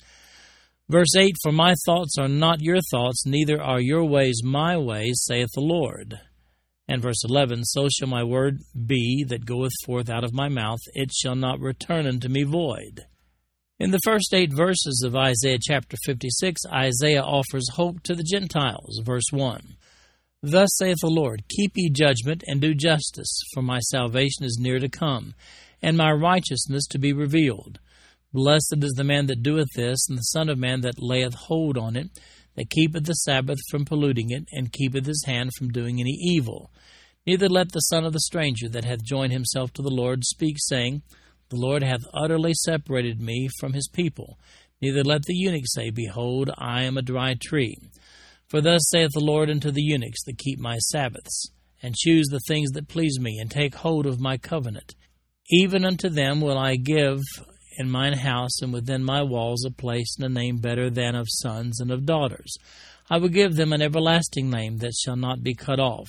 Verse 0.88 1.16
8 1.16 1.34
For 1.42 1.52
my 1.52 1.74
thoughts 1.86 2.16
are 2.18 2.28
not 2.28 2.60
your 2.60 2.80
thoughts, 2.90 3.24
neither 3.24 3.60
are 3.60 3.80
your 3.80 4.04
ways 4.04 4.42
my 4.44 4.76
ways, 4.76 5.22
saith 5.24 5.48
the 5.54 5.60
Lord. 5.60 6.20
And 6.86 7.00
verse 7.00 7.24
11 7.24 7.64
So 7.64 7.88
shall 7.88 8.08
my 8.08 8.22
word 8.22 8.58
be 8.86 9.24
that 9.28 9.46
goeth 9.46 9.72
forth 9.86 10.10
out 10.10 10.24
of 10.24 10.34
my 10.34 10.48
mouth, 10.48 10.80
it 10.92 11.10
shall 11.12 11.34
not 11.34 11.60
return 11.60 12.06
unto 12.06 12.28
me 12.28 12.42
void. 12.42 13.06
In 13.78 13.90
the 13.90 14.00
first 14.04 14.32
eight 14.34 14.52
verses 14.54 15.02
of 15.04 15.16
Isaiah 15.16 15.58
chapter 15.60 15.96
56, 16.04 16.60
Isaiah 16.72 17.22
offers 17.22 17.70
hope 17.72 18.02
to 18.04 18.14
the 18.14 18.22
Gentiles. 18.22 19.00
Verse 19.04 19.32
1 19.32 19.76
Thus 20.42 20.68
saith 20.76 20.98
the 21.00 21.08
Lord 21.08 21.44
Keep 21.48 21.72
ye 21.76 21.88
judgment 21.90 22.44
and 22.46 22.60
do 22.60 22.74
justice, 22.74 23.40
for 23.54 23.62
my 23.62 23.80
salvation 23.80 24.44
is 24.44 24.58
near 24.60 24.78
to 24.78 24.88
come, 24.90 25.34
and 25.80 25.96
my 25.96 26.12
righteousness 26.12 26.86
to 26.88 26.98
be 26.98 27.14
revealed. 27.14 27.80
Blessed 28.34 28.82
is 28.82 28.94
the 28.96 29.04
man 29.04 29.26
that 29.26 29.44
doeth 29.44 29.68
this, 29.76 30.08
and 30.08 30.18
the 30.18 30.22
Son 30.22 30.48
of 30.48 30.58
Man 30.58 30.80
that 30.80 31.00
layeth 31.00 31.34
hold 31.34 31.78
on 31.78 31.94
it, 31.94 32.08
that 32.56 32.68
keepeth 32.68 33.04
the 33.04 33.12
Sabbath 33.12 33.60
from 33.70 33.84
polluting 33.84 34.30
it, 34.30 34.48
and 34.50 34.72
keepeth 34.72 35.06
his 35.06 35.22
hand 35.24 35.52
from 35.56 35.68
doing 35.68 36.00
any 36.00 36.18
evil. 36.20 36.72
Neither 37.28 37.48
let 37.48 37.70
the 37.70 37.78
son 37.78 38.04
of 38.04 38.12
the 38.12 38.18
stranger 38.18 38.68
that 38.70 38.84
hath 38.84 39.04
joined 39.04 39.32
himself 39.32 39.72
to 39.74 39.82
the 39.82 39.88
Lord 39.88 40.24
speak, 40.24 40.56
saying, 40.58 41.02
The 41.50 41.60
Lord 41.60 41.84
hath 41.84 42.00
utterly 42.12 42.54
separated 42.54 43.20
me 43.20 43.48
from 43.60 43.72
his 43.72 43.86
people. 43.86 44.36
Neither 44.82 45.04
let 45.04 45.22
the 45.22 45.34
eunuch 45.34 45.66
say, 45.66 45.90
Behold, 45.90 46.50
I 46.58 46.82
am 46.82 46.98
a 46.98 47.02
dry 47.02 47.36
tree. 47.40 47.78
For 48.48 48.60
thus 48.60 48.90
saith 48.90 49.12
the 49.14 49.20
Lord 49.20 49.48
unto 49.48 49.70
the 49.70 49.82
eunuchs 49.82 50.24
that 50.24 50.38
keep 50.38 50.58
my 50.58 50.78
Sabbaths, 50.78 51.52
and 51.80 51.94
choose 51.94 52.26
the 52.32 52.40
things 52.48 52.72
that 52.72 52.88
please 52.88 53.20
me, 53.20 53.38
and 53.40 53.48
take 53.48 53.76
hold 53.76 54.06
of 54.06 54.18
my 54.20 54.38
covenant. 54.38 54.96
Even 55.50 55.84
unto 55.84 56.08
them 56.08 56.40
will 56.40 56.58
I 56.58 56.74
give 56.74 57.20
in 57.78 57.90
mine 57.90 58.14
house 58.14 58.60
and 58.62 58.72
within 58.72 59.02
my 59.04 59.22
walls 59.22 59.64
a 59.64 59.70
place 59.70 60.16
and 60.16 60.26
a 60.26 60.28
name 60.28 60.58
better 60.58 60.90
than 60.90 61.14
of 61.14 61.26
sons 61.28 61.80
and 61.80 61.90
of 61.90 62.06
daughters. 62.06 62.56
I 63.10 63.18
will 63.18 63.28
give 63.28 63.56
them 63.56 63.72
an 63.72 63.82
everlasting 63.82 64.50
name 64.50 64.78
that 64.78 64.94
shall 64.94 65.16
not 65.16 65.42
be 65.42 65.54
cut 65.54 65.78
off. 65.78 66.08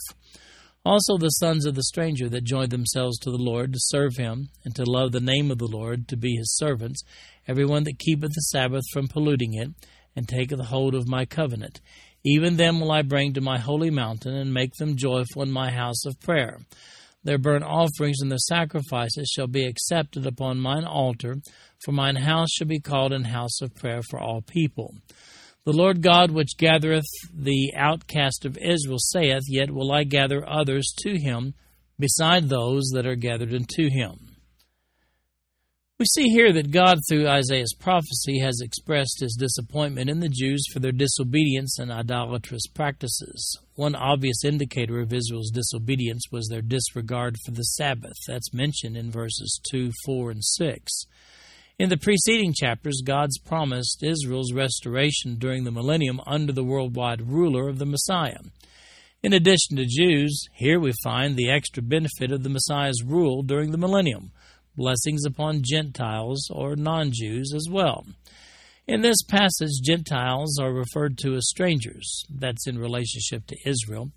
Also 0.85 1.17
the 1.17 1.29
sons 1.29 1.65
of 1.65 1.73
the 1.73 1.83
stranger 1.83 2.29
that 2.29 2.43
join 2.43 2.69
themselves 2.69 3.17
to 3.19 3.31
the 3.31 3.37
Lord 3.37 3.73
to 3.73 3.79
serve 3.81 4.17
him, 4.17 4.49
and 4.63 4.75
to 4.75 4.85
love 4.85 5.11
the 5.11 5.19
name 5.19 5.49
of 5.49 5.57
the 5.57 5.67
Lord, 5.67 6.07
to 6.09 6.15
be 6.15 6.35
his 6.35 6.55
servants, 6.55 7.01
every 7.47 7.65
one 7.65 7.85
that 7.85 7.97
keepeth 7.97 8.33
the 8.33 8.41
Sabbath 8.41 8.83
from 8.93 9.07
polluting 9.07 9.55
it, 9.55 9.69
and 10.15 10.27
taketh 10.27 10.59
hold 10.59 10.93
of 10.93 11.07
my 11.07 11.25
covenant. 11.25 11.81
Even 12.23 12.57
them 12.57 12.79
will 12.79 12.91
I 12.91 13.01
bring 13.01 13.33
to 13.33 13.41
my 13.41 13.57
holy 13.57 13.89
mountain, 13.89 14.35
and 14.35 14.53
make 14.53 14.73
them 14.75 14.95
joyful 14.95 15.41
in 15.41 15.51
my 15.51 15.71
house 15.71 16.05
of 16.05 16.19
prayer. 16.21 16.59
Their 17.25 17.39
burnt 17.39 17.65
offerings 17.65 18.21
and 18.21 18.29
their 18.29 18.37
sacrifices 18.37 19.31
shall 19.35 19.47
be 19.47 19.65
accepted 19.65 20.27
upon 20.27 20.59
mine 20.59 20.85
altar, 20.85 21.37
for 21.83 21.91
mine 21.91 22.15
house 22.15 22.49
shall 22.51 22.67
be 22.67 22.79
called 22.79 23.11
an 23.11 23.23
house 23.23 23.61
of 23.61 23.73
prayer 23.73 24.01
for 24.03 24.19
all 24.19 24.41
people. 24.41 24.93
The 25.65 25.73
Lord 25.73 26.03
God 26.03 26.29
which 26.29 26.55
gathereth 26.57 27.09
the 27.33 27.73
outcast 27.75 28.45
of 28.45 28.59
Israel 28.59 28.99
saith, 28.99 29.41
Yet 29.47 29.71
will 29.71 29.91
I 29.91 30.03
gather 30.03 30.47
others 30.47 30.93
to 30.99 31.17
him 31.19 31.55
beside 31.97 32.47
those 32.47 32.91
that 32.93 33.07
are 33.07 33.15
gathered 33.15 33.55
unto 33.55 33.89
him. 33.89 34.24
We 35.97 36.05
see 36.07 36.27
here 36.27 36.51
that 36.51 36.71
God, 36.71 36.97
through 37.07 37.25
Isaiah's 37.25 37.73
prophecy, 37.73 38.39
has 38.39 38.59
expressed 38.59 39.21
his 39.21 39.37
disappointment 39.39 40.09
in 40.09 40.19
the 40.19 40.27
Jews 40.27 40.65
for 40.73 40.79
their 40.79 40.91
disobedience 40.91 41.79
and 41.79 41.89
idolatrous 41.89 42.67
practices. 42.67 43.57
One 43.75 43.95
obvious 43.95 44.43
indicator 44.43 44.99
of 44.99 45.13
Israel's 45.13 45.51
disobedience 45.51 46.23
was 46.29 46.49
their 46.49 46.61
disregard 46.61 47.37
for 47.45 47.51
the 47.51 47.63
Sabbath. 47.63 48.17
That's 48.27 48.53
mentioned 48.53 48.97
in 48.97 49.09
verses 49.09 49.57
2, 49.71 49.89
4, 50.05 50.31
and 50.31 50.43
6. 50.43 51.05
In 51.79 51.87
the 51.87 51.95
preceding 51.95 52.53
chapters, 52.53 53.01
God's 53.01 53.39
promised 53.39 54.03
Israel's 54.03 54.51
restoration 54.51 55.37
during 55.37 55.63
the 55.63 55.71
millennium 55.71 56.19
under 56.27 56.51
the 56.51 56.65
worldwide 56.65 57.21
ruler 57.21 57.69
of 57.69 57.79
the 57.79 57.85
Messiah. 57.85 58.39
In 59.23 59.31
addition 59.31 59.77
to 59.77 59.85
Jews, 59.87 60.43
here 60.51 60.77
we 60.77 60.91
find 61.05 61.37
the 61.37 61.49
extra 61.49 61.81
benefit 61.81 62.33
of 62.33 62.43
the 62.43 62.49
Messiah's 62.49 63.01
rule 63.01 63.43
during 63.43 63.71
the 63.71 63.77
millennium 63.77 64.33
blessings 64.75 65.25
upon 65.25 65.61
Gentiles 65.63 66.49
or 66.51 66.75
non 66.75 67.11
Jews 67.13 67.53
as 67.55 67.67
well. 67.69 68.05
In 68.87 69.01
this 69.01 69.23
passage, 69.23 69.81
Gentiles 69.83 70.59
are 70.59 70.71
referred 70.71 71.17
to 71.19 71.35
as 71.35 71.49
strangers. 71.49 72.23
That's 72.29 72.67
in 72.67 72.77
relationship 72.77 73.47
to 73.47 73.57
Israel. 73.65 74.11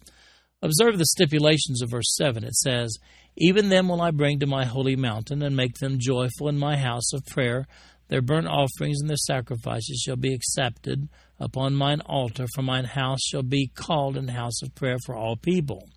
Observe 0.60 0.98
the 0.98 1.06
stipulations 1.06 1.80
of 1.80 1.90
verse 1.90 2.14
7. 2.16 2.44
It 2.44 2.54
says, 2.54 2.98
even 3.40 3.68
them 3.68 3.88
will 3.88 4.02
I 4.02 4.10
bring 4.10 4.40
to 4.40 4.46
my 4.46 4.64
holy 4.64 4.96
mountain, 4.96 5.42
and 5.42 5.56
make 5.56 5.78
them 5.78 5.98
joyful 6.00 6.48
in 6.48 6.58
my 6.58 6.76
house 6.76 7.12
of 7.12 7.24
prayer. 7.26 7.68
Their 8.08 8.20
burnt 8.20 8.48
offerings 8.48 9.00
and 9.00 9.08
their 9.08 9.16
sacrifices 9.16 10.02
shall 10.04 10.16
be 10.16 10.34
accepted 10.34 11.08
upon 11.38 11.76
mine 11.76 12.00
altar, 12.00 12.46
for 12.52 12.62
mine 12.62 12.84
house 12.84 13.20
shall 13.22 13.44
be 13.44 13.70
called 13.72 14.16
an 14.16 14.28
house 14.28 14.60
of 14.62 14.74
prayer 14.74 14.96
for 15.06 15.14
all 15.14 15.36
people. 15.36 15.88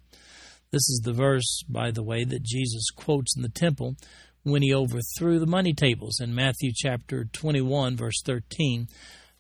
This 0.72 0.88
is 0.88 1.02
the 1.04 1.14
verse, 1.14 1.64
by 1.68 1.90
the 1.90 2.04
way, 2.04 2.24
that 2.24 2.44
Jesus 2.44 2.92
quotes 2.96 3.36
in 3.36 3.42
the 3.42 3.50
temple 3.50 3.96
when 4.44 4.62
he 4.62 4.74
overthrew 4.74 5.40
the 5.40 5.46
money 5.46 5.74
tables 5.74 6.20
in 6.20 6.34
Matthew 6.34 6.72
chapter 6.76 7.26
21, 7.26 7.96
verse 7.96 8.22
13, 8.26 8.88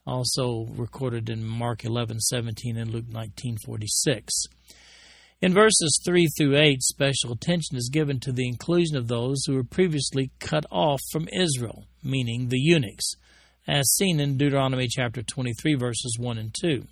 also 0.05 0.67
recorded 0.75 1.29
in 1.29 1.43
Mark 1.43 1.83
11, 1.83 2.19
17, 2.19 2.77
and 2.77 2.91
Luke 2.91 3.09
19, 3.09 3.57
46. 3.65 4.33
In 5.41 5.53
verses 5.53 5.99
3 6.05 6.27
through 6.37 6.55
8, 6.55 6.83
special 6.83 7.31
attention 7.31 7.75
is 7.75 7.89
given 7.91 8.19
to 8.19 8.31
the 8.31 8.47
inclusion 8.47 8.95
of 8.95 9.07
those 9.07 9.43
who 9.45 9.55
were 9.55 9.63
previously 9.63 10.29
cut 10.39 10.65
off 10.69 10.99
from 11.11 11.27
Israel, 11.33 11.85
meaning 12.03 12.49
the 12.49 12.59
eunuchs, 12.59 13.15
as 13.67 13.91
seen 13.95 14.19
in 14.19 14.37
Deuteronomy 14.37 14.87
chapter 14.87 15.23
23, 15.23 15.75
verses 15.75 16.15
1 16.19 16.37
and 16.37 16.55
2. 16.61 16.83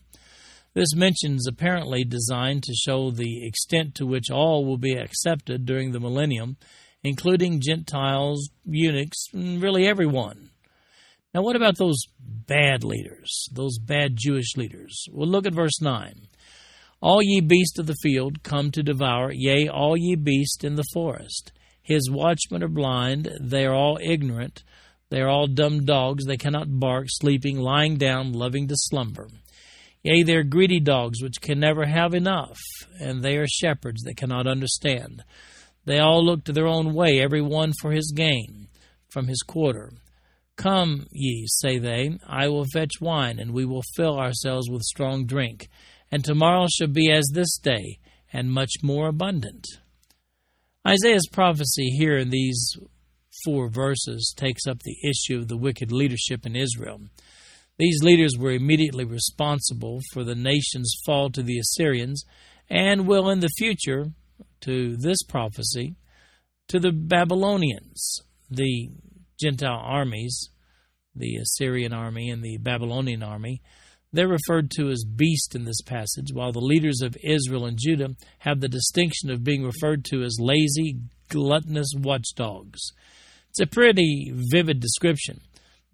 This 0.74 0.96
mention 0.96 1.36
is 1.36 1.48
apparently 1.48 2.04
designed 2.04 2.64
to 2.64 2.74
show 2.74 3.12
the 3.12 3.46
extent 3.46 3.96
to 3.96 4.06
which 4.06 4.32
all 4.32 4.66
will 4.66 4.78
be 4.78 4.94
accepted 4.94 5.66
during 5.66 5.92
the 5.92 6.00
millennium, 6.00 6.58
including 7.04 7.62
Gentiles, 7.62 8.50
eunuchs, 8.66 9.28
really 9.34 9.88
everyone. 9.88 10.50
Now, 11.34 11.44
what 11.44 11.56
about 11.56 11.78
those 11.78 12.02
bad 12.20 12.84
leaders, 12.84 13.48
those 13.52 13.78
bad 13.78 14.16
Jewish 14.16 14.58
leaders? 14.58 15.06
Well, 15.12 15.28
look 15.28 15.46
at 15.46 15.54
verse 15.54 15.80
9. 15.82 16.28
All 17.02 17.22
ye 17.22 17.40
beasts 17.40 17.80
of 17.80 17.86
the 17.86 17.96
field 18.02 18.44
come 18.44 18.72
to 18.72 18.84
devour, 18.84 19.32
yea, 19.32 19.70
all 19.70 19.96
ye 19.96 20.16
beasts 20.16 20.64
in 20.64 20.76
the 20.76 20.88
forest. 20.94 21.52
His 21.82 22.10
watchmen 22.10 22.64
are 22.64 22.68
blind, 22.68 23.30
they 23.40 23.66
are 23.66 23.74
all 23.74 23.98
ignorant, 24.02 24.64
they 25.10 25.22
are 25.22 25.30
all 25.30 25.48
dumb 25.48 25.86
dogs, 25.86 26.26
they 26.26 26.38
cannot 26.38 26.80
bark, 26.80 27.06
sleeping, 27.10 27.58
lying 27.58 27.98
down, 27.98 28.34
loving 28.34 28.68
to 28.68 28.76
slumber. 28.76 29.28
Yea, 30.04 30.24
they 30.24 30.36
are 30.36 30.44
greedy 30.44 30.80
dogs 30.80 31.22
which 31.22 31.42
can 31.42 31.60
never 31.60 31.86
have 31.86 32.14
enough, 32.14 32.60
and 33.00 33.22
they 33.22 33.38
are 33.38 33.48
shepherds 33.48 34.04
that 34.04 34.18
cannot 34.18 34.48
understand. 34.48 35.24
They 35.90 36.00
all 36.00 36.24
looked 36.24 36.46
to 36.46 36.54
their 36.54 36.68
own 36.68 36.94
way, 36.94 37.20
every 37.20 37.42
one 37.42 37.74
for 37.82 37.92
his 37.92 38.14
gain, 38.16 38.70
from 39.10 39.28
his 39.28 39.42
quarter. 39.42 39.92
Come, 40.56 41.08
ye, 41.12 41.46
say 41.48 41.80
they, 41.80 42.18
I 42.26 42.48
will 42.48 42.66
fetch 42.72 43.02
wine, 43.02 43.40
and 43.40 43.52
we 43.52 43.66
will 43.66 43.84
fill 43.96 44.18
ourselves 44.18 44.70
with 44.70 44.84
strong 44.84 45.26
drink 45.26 45.68
and 46.12 46.24
tomorrow 46.24 46.68
shall 46.68 46.88
be 46.88 47.12
as 47.12 47.30
this 47.34 47.58
day, 47.58 48.00
and 48.34 48.52
much 48.52 48.72
more 48.82 49.08
abundant. 49.08 49.66
Isaiah's 50.88 51.28
prophecy 51.32 51.90
here 51.98 52.18
in 52.18 52.30
these 52.30 52.76
four 53.44 53.70
verses 53.70 54.34
takes 54.36 54.66
up 54.68 54.80
the 54.80 54.98
issue 55.08 55.38
of 55.38 55.48
the 55.48 55.58
wicked 55.58 55.92
leadership 55.92 56.46
in 56.46 56.56
Israel. 56.56 57.02
These 57.78 58.04
leaders 58.04 58.38
were 58.38 58.52
immediately 58.52 59.06
responsible 59.06 60.00
for 60.12 60.24
the 60.24 60.36
nation's 60.36 60.94
fall 61.06 61.30
to 61.32 61.44
the 61.44 61.60
Assyrians 61.60 62.24
and 62.70 63.08
will 63.08 63.30
in 63.30 63.40
the 63.40 63.50
future, 63.58 64.08
to 64.62 64.98
this 64.98 65.24
prophecy, 65.24 65.96
to 66.68 66.80
the 66.80 66.92
Babylonians, 66.92 68.22
the 68.50 68.90
Gentile 69.40 69.82
armies, 69.84 70.50
the 71.16 71.38
Assyrian 71.38 71.94
army 71.94 72.30
and 72.30 72.44
the 72.44 72.58
Babylonian 72.58 73.24
army, 73.24 73.62
they're 74.12 74.28
referred 74.28 74.72
to 74.72 74.90
as 74.90 75.04
beast 75.04 75.56
in 75.56 75.66
this 75.66 75.82
passage, 75.82 76.34
while 76.34 76.52
the 76.52 76.60
leaders 76.60 77.02
of 77.02 77.18
Israel 77.24 77.66
and 77.66 77.78
Judah 77.80 78.16
have 78.40 78.60
the 78.60 78.68
distinction 78.68 79.30
of 79.30 79.44
being 79.44 79.64
referred 79.64 80.04
to 80.06 80.24
as 80.24 80.38
lazy, 80.40 81.00
gluttonous 81.30 81.92
watchdogs. 81.96 82.80
It's 83.50 83.60
a 83.60 83.68
pretty 83.68 84.32
vivid 84.34 84.80
description. 84.80 85.42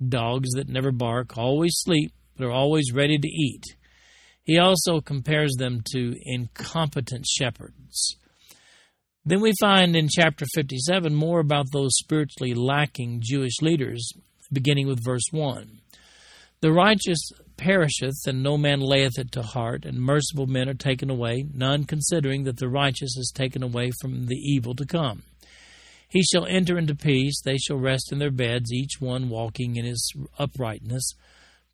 Dogs 0.06 0.50
that 0.56 0.70
never 0.70 0.92
bark, 0.92 1.38
always 1.38 1.74
sleep, 1.76 2.14
but 2.38 2.46
are 2.46 2.52
always 2.52 2.94
ready 2.94 3.18
to 3.18 3.28
eat. 3.28 3.64
He 4.44 4.60
also 4.60 5.02
compares 5.02 5.54
them 5.58 5.82
to 5.94 6.16
incompetent 6.24 7.26
shepherds. 7.26 8.18
Then 9.26 9.42
we 9.42 9.54
find 9.60 9.96
in 9.96 10.08
chapter 10.08 10.46
57 10.54 11.14
more 11.16 11.40
about 11.40 11.72
those 11.72 11.96
spiritually 11.96 12.54
lacking 12.54 13.22
Jewish 13.24 13.60
leaders, 13.62 14.08
beginning 14.54 14.88
with 14.88 15.04
verse 15.04 15.26
1. 15.32 15.80
The 16.62 16.72
righteous 16.72 17.32
perisheth, 17.58 18.28
and 18.28 18.44
no 18.44 18.58
man 18.58 18.82
layeth 18.82 19.18
it 19.18 19.32
to 19.32 19.42
heart, 19.42 19.84
and 19.84 20.00
merciful 20.00 20.46
men 20.46 20.70
are 20.70 20.76
taken 20.76 21.10
away, 21.10 21.46
none 21.54 21.86
considering 21.86 22.44
that 22.44 22.58
the 22.58 22.70
righteous 22.70 23.18
is 23.18 23.32
taken 23.34 23.64
away 23.64 23.92
from 24.00 24.28
the 24.28 24.36
evil 24.36 24.76
to 24.76 24.86
come. 24.86 25.24
He 26.08 26.24
shall 26.24 26.46
enter 26.46 26.78
into 26.78 26.96
peace, 26.96 27.42
they 27.44 27.58
shall 27.58 27.78
rest 27.78 28.12
in 28.12 28.20
their 28.20 28.32
beds, 28.32 28.72
each 28.72 29.00
one 29.00 29.30
walking 29.30 29.76
in 29.76 29.86
his 29.86 30.14
uprightness. 30.38 31.14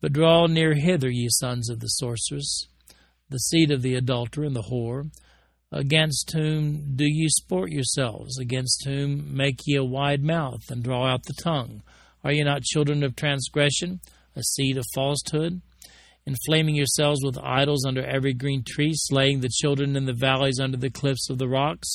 But 0.00 0.14
draw 0.14 0.46
near 0.46 0.74
hither, 0.74 1.10
ye 1.10 1.28
sons 1.30 1.68
of 1.68 1.80
the 1.80 1.86
sorceress, 1.86 2.66
the 3.28 3.38
seed 3.38 3.70
of 3.70 3.82
the 3.82 3.94
adulterer 3.94 4.44
and 4.44 4.56
the 4.56 4.62
whore. 4.62 5.10
Against 5.72 6.32
whom 6.32 6.94
do 6.96 7.04
ye 7.04 7.28
sport 7.28 7.70
yourselves? 7.70 8.38
Against 8.38 8.84
whom 8.84 9.34
make 9.34 9.60
ye 9.66 9.76
a 9.76 9.84
wide 9.84 10.22
mouth, 10.22 10.70
and 10.70 10.82
draw 10.82 11.06
out 11.06 11.24
the 11.24 11.42
tongue? 11.42 11.82
Are 12.22 12.32
ye 12.32 12.44
not 12.44 12.62
children 12.62 13.02
of 13.02 13.16
transgression, 13.16 14.00
a 14.36 14.42
seed 14.42 14.76
of 14.76 14.84
falsehood? 14.94 15.62
inflaming 16.26 16.74
yourselves 16.74 17.20
with 17.24 17.38
idols 17.38 17.84
under 17.84 18.04
every 18.04 18.32
green 18.32 18.64
tree, 18.66 18.92
slaying 18.94 19.40
the 19.40 19.50
children 19.60 19.96
in 19.96 20.06
the 20.06 20.12
valleys 20.12 20.60
under 20.60 20.76
the 20.76 20.90
cliffs 20.90 21.28
of 21.30 21.38
the 21.38 21.48
rocks. 21.48 21.94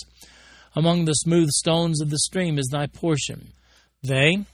Among 0.76 1.06
the 1.06 1.14
smooth 1.14 1.50
stones 1.50 2.02
of 2.02 2.10
the 2.10 2.20
stream 2.20 2.60
is 2.60 2.68
thy 2.72 2.88
portion. 2.88 3.54
They, 4.04 4.46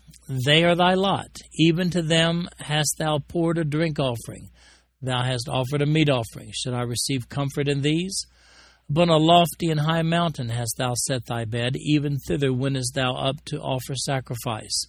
they 0.45 0.63
are 0.63 0.75
thy 0.75 0.93
lot. 0.93 1.37
Even 1.57 1.89
to 1.91 2.01
them 2.01 2.47
hast 2.59 2.95
thou 2.97 3.19
poured 3.19 3.57
a 3.57 3.63
drink 3.63 3.99
offering. 3.99 4.49
Thou 5.01 5.21
hast 5.21 5.49
offered 5.49 5.81
a 5.81 5.85
meat 5.85 6.09
offering. 6.09 6.51
Should 6.53 6.73
I 6.73 6.83
receive 6.83 7.27
comfort 7.27 7.67
in 7.67 7.81
these? 7.81 8.25
Upon 8.89 9.09
a 9.09 9.17
lofty 9.17 9.69
and 9.69 9.79
high 9.79 10.01
mountain 10.01 10.49
hast 10.49 10.75
thou 10.77 10.93
set 10.93 11.25
thy 11.25 11.45
bed, 11.45 11.75
even 11.77 12.19
thither 12.19 12.53
wentest 12.53 12.93
thou 12.93 13.15
up 13.15 13.43
to 13.45 13.59
offer 13.59 13.95
sacrifice. 13.95 14.85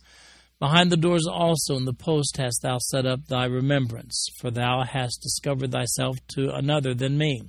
Behind 0.59 0.91
the 0.91 0.97
doors 0.97 1.27
also 1.31 1.77
in 1.77 1.85
the 1.85 1.93
post 1.93 2.37
hast 2.37 2.61
thou 2.63 2.79
set 2.79 3.07
up 3.07 3.27
thy 3.27 3.45
remembrance, 3.45 4.27
for 4.41 4.51
thou 4.51 4.83
hast 4.83 5.23
discovered 5.23 5.73
thyself 5.73 6.17
to 6.35 6.55
another 6.55 6.95
than 6.95 7.19
me, 7.19 7.43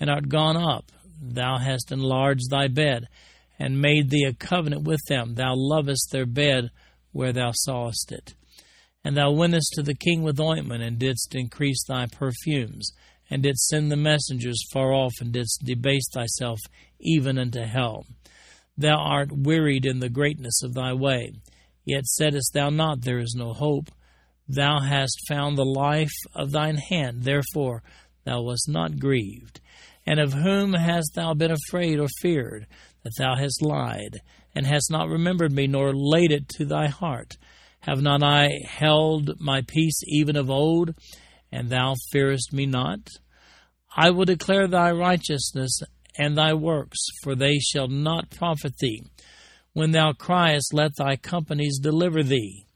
and 0.00 0.10
art 0.10 0.28
gone 0.28 0.56
up. 0.56 0.90
Thou 1.20 1.58
hast 1.58 1.92
enlarged 1.92 2.50
thy 2.50 2.68
bed, 2.68 3.06
and 3.58 3.80
made 3.80 4.10
thee 4.10 4.24
a 4.24 4.34
covenant 4.34 4.82
with 4.84 5.00
them. 5.08 5.34
Thou 5.34 5.54
lovest 5.54 6.10
their 6.10 6.26
bed 6.26 6.70
where 7.12 7.32
thou 7.32 7.52
sawest 7.52 8.12
it. 8.12 8.34
And 9.04 9.16
thou 9.16 9.30
wentest 9.30 9.72
to 9.74 9.82
the 9.82 9.94
king 9.94 10.22
with 10.22 10.40
ointment, 10.40 10.82
and 10.82 10.98
didst 10.98 11.34
increase 11.34 11.84
thy 11.86 12.06
perfumes, 12.06 12.90
and 13.30 13.42
didst 13.42 13.66
send 13.66 13.90
the 13.90 13.96
messengers 13.96 14.62
far 14.72 14.92
off, 14.92 15.14
and 15.20 15.32
didst 15.32 15.64
debase 15.64 16.08
thyself 16.12 16.60
even 17.00 17.38
unto 17.38 17.62
hell. 17.62 18.06
Thou 18.78 18.96
art 18.96 19.32
wearied 19.32 19.86
in 19.86 20.00
the 20.00 20.08
greatness 20.08 20.62
of 20.62 20.74
thy 20.74 20.92
way. 20.92 21.32
Yet 21.84 22.06
saidst 22.06 22.52
thou 22.52 22.70
not, 22.70 23.02
There 23.02 23.18
is 23.18 23.34
no 23.36 23.52
hope. 23.52 23.90
Thou 24.48 24.80
hast 24.80 25.26
found 25.28 25.56
the 25.56 25.64
life 25.64 26.12
of 26.34 26.52
thine 26.52 26.76
hand, 26.76 27.22
therefore 27.22 27.82
thou 28.24 28.42
wast 28.42 28.68
not 28.68 28.98
grieved. 28.98 29.60
And 30.06 30.20
of 30.20 30.34
whom 30.34 30.74
hast 30.74 31.14
thou 31.14 31.34
been 31.34 31.50
afraid 31.50 31.98
or 31.98 32.08
feared, 32.20 32.66
that 33.02 33.14
thou 33.18 33.36
hast 33.36 33.62
lied, 33.62 34.20
and 34.54 34.66
hast 34.66 34.90
not 34.90 35.08
remembered 35.08 35.52
me, 35.52 35.66
nor 35.66 35.92
laid 35.94 36.30
it 36.30 36.48
to 36.50 36.64
thy 36.64 36.86
heart? 36.86 37.36
Have 37.80 38.02
not 38.02 38.22
I 38.22 38.50
held 38.66 39.40
my 39.40 39.62
peace 39.66 40.00
even 40.06 40.36
of 40.36 40.50
old, 40.50 40.94
and 41.56 41.70
thou 41.70 41.94
fearest 42.12 42.52
me 42.52 42.66
not? 42.66 43.00
I 43.96 44.10
will 44.10 44.26
declare 44.26 44.68
thy 44.68 44.90
righteousness 44.90 45.80
and 46.18 46.36
thy 46.36 46.52
works, 46.52 46.98
for 47.22 47.34
they 47.34 47.58
shall 47.58 47.88
not 47.88 48.30
profit 48.30 48.74
thee. 48.78 49.02
When 49.72 49.92
thou 49.92 50.12
criest, 50.12 50.74
let 50.74 50.96
thy 50.96 51.16
companies 51.16 51.78
deliver 51.78 52.22
thee. 52.22 52.66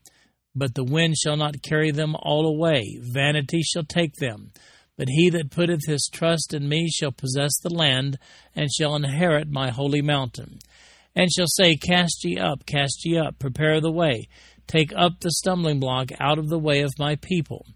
But 0.55 0.75
the 0.75 0.85
wind 0.85 1.17
shall 1.17 1.37
not 1.37 1.63
carry 1.63 1.91
them 1.91 2.17
all 2.21 2.47
away, 2.47 2.99
vanity 3.01 3.61
shall 3.63 3.85
take 3.85 4.15
them. 4.15 4.53
But 4.97 5.09
he 5.09 5.31
that 5.31 5.51
putteth 5.51 5.87
his 5.87 6.09
trust 6.13 6.53
in 6.55 6.69
me 6.69 6.89
shall 6.89 7.13
possess 7.13 7.53
the 7.63 7.73
land, 7.73 8.19
and 8.55 8.71
shall 8.73 8.95
inherit 8.95 9.49
my 9.49 9.71
holy 9.71 10.03
mountain. 10.03 10.59
And 11.15 11.31
shall 11.31 11.47
say, 11.47 11.77
Cast 11.77 12.25
ye 12.25 12.39
up, 12.39 12.65
cast 12.67 13.05
ye 13.05 13.19
up, 13.19 13.39
prepare 13.39 13.81
the 13.81 13.93
way, 13.93 14.29
take 14.67 14.93
up 14.97 15.21
the 15.21 15.31
stumbling 15.31 15.81
block 15.81 16.11
out 16.19 16.39
of 16.39 16.49
the 16.49 16.59
way 16.59 16.81
of 16.81 16.93
my 16.99 17.17
people. 17.17 17.67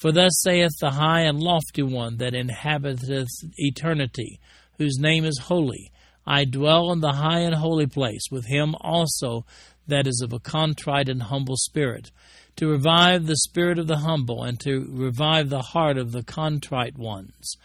For 0.00 0.12
thus 0.12 0.32
saith 0.40 0.72
the 0.80 0.92
high 0.92 1.20
and 1.20 1.38
lofty 1.38 1.82
one 1.82 2.16
that 2.16 2.34
inhabiteth 2.34 3.28
eternity, 3.58 4.40
whose 4.78 4.98
name 4.98 5.26
is 5.26 5.38
holy. 5.38 5.92
I 6.26 6.46
dwell 6.46 6.90
in 6.92 7.00
the 7.00 7.12
high 7.12 7.40
and 7.40 7.54
holy 7.54 7.86
place 7.86 8.22
with 8.30 8.46
him 8.46 8.74
also 8.80 9.44
that 9.86 10.06
is 10.06 10.22
of 10.24 10.32
a 10.32 10.40
contrite 10.40 11.10
and 11.10 11.24
humble 11.24 11.56
spirit, 11.56 12.10
to 12.56 12.68
revive 12.68 13.26
the 13.26 13.36
spirit 13.36 13.78
of 13.78 13.88
the 13.88 13.98
humble, 13.98 14.42
and 14.42 14.58
to 14.60 14.86
revive 14.90 15.50
the 15.50 15.60
heart 15.60 15.98
of 15.98 16.12
the 16.12 16.22
contrite 16.22 16.96
ones. 16.96 17.56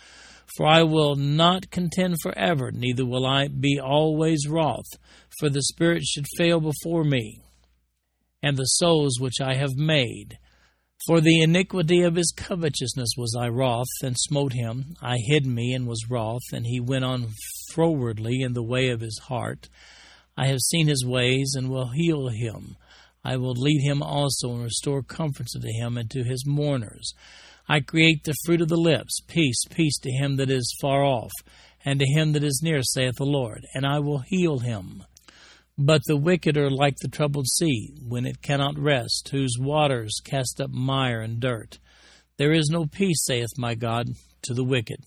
For 0.58 0.66
I 0.66 0.84
will 0.84 1.16
not 1.16 1.72
contend 1.72 2.18
forever, 2.22 2.72
neither 2.72 3.06
will 3.06 3.26
I 3.26 3.48
be 3.48 3.80
always 3.80 4.48
wroth, 4.48 4.90
for 5.40 5.50
the 5.50 5.62
spirit 5.64 6.04
should 6.04 6.26
fail 6.38 6.60
before 6.60 7.04
me, 7.06 7.42
and 8.44 8.58
the 8.58 8.66
souls 8.66 9.20
which 9.20 9.40
I 9.42 9.56
have 9.56 9.76
made. 9.76 10.38
For 11.08 11.22
the 11.22 11.42
iniquity 11.42 12.02
of 12.02 12.16
his 12.16 12.34
covetousness 12.36 13.10
was 13.16 13.38
I 13.40 13.48
wroth, 13.48 13.86
and 14.02 14.16
smote 14.18 14.54
him. 14.54 14.96
I 15.04 15.18
hid 15.18 15.46
me, 15.46 15.74
and 15.74 15.86
was 15.86 16.10
wroth, 16.10 16.42
and 16.52 16.66
he 16.66 16.80
went 16.80 17.06
on 17.06 17.28
frowardly 17.72 18.42
in 18.42 18.54
the 18.54 18.64
way 18.64 18.90
of 18.90 19.02
his 19.02 19.20
heart. 19.28 19.70
I 20.36 20.48
have 20.48 20.62
seen 20.62 20.88
his 20.88 21.06
ways, 21.06 21.54
and 21.56 21.70
will 21.70 21.90
heal 21.90 22.30
him. 22.30 22.76
I 23.24 23.38
will 23.38 23.54
lead 23.54 23.82
him 23.82 24.02
also, 24.02 24.54
and 24.54 24.64
restore 24.64 25.04
comfort 25.04 25.48
unto 25.56 25.68
him 25.68 25.96
and 25.96 26.10
to 26.10 26.24
his 26.24 26.44
mourners. 26.48 27.14
I 27.70 27.82
create 27.82 28.24
the 28.24 28.34
fruit 28.44 28.62
of 28.62 28.70
the 28.70 28.76
lips. 28.76 29.20
Peace, 29.28 29.64
peace 29.70 30.00
to 30.00 30.12
him 30.12 30.38
that 30.38 30.50
is 30.50 30.76
far 30.82 31.04
off, 31.04 31.32
and 31.84 32.00
to 32.00 32.06
him 32.06 32.32
that 32.32 32.44
is 32.44 32.62
near, 32.64 32.82
saith 32.82 33.18
the 33.18 33.26
Lord, 33.26 33.64
and 33.76 33.86
I 33.86 34.00
will 34.00 34.24
heal 34.26 34.58
him. 34.58 35.04
But 35.78 36.04
the 36.06 36.16
wicked 36.16 36.56
are 36.58 36.70
like 36.70 36.98
the 36.98 37.10
troubled 37.10 37.48
sea, 37.48 37.94
when 38.02 38.26
it 38.26 38.42
cannot 38.42 38.78
rest, 38.78 39.30
whose 39.30 39.58
waters 39.60 40.22
cast 40.24 40.62
up 40.62 40.72
mire 40.72 41.20
and 41.20 41.40
dirt. 41.40 41.80
There 42.38 42.54
is 42.54 42.70
no 42.70 42.86
peace, 42.86 43.26
saith 43.26 43.58
my 43.58 43.76
God, 43.76 44.10
to 44.44 44.54
the 44.54 44.64
wicked. 44.64 45.00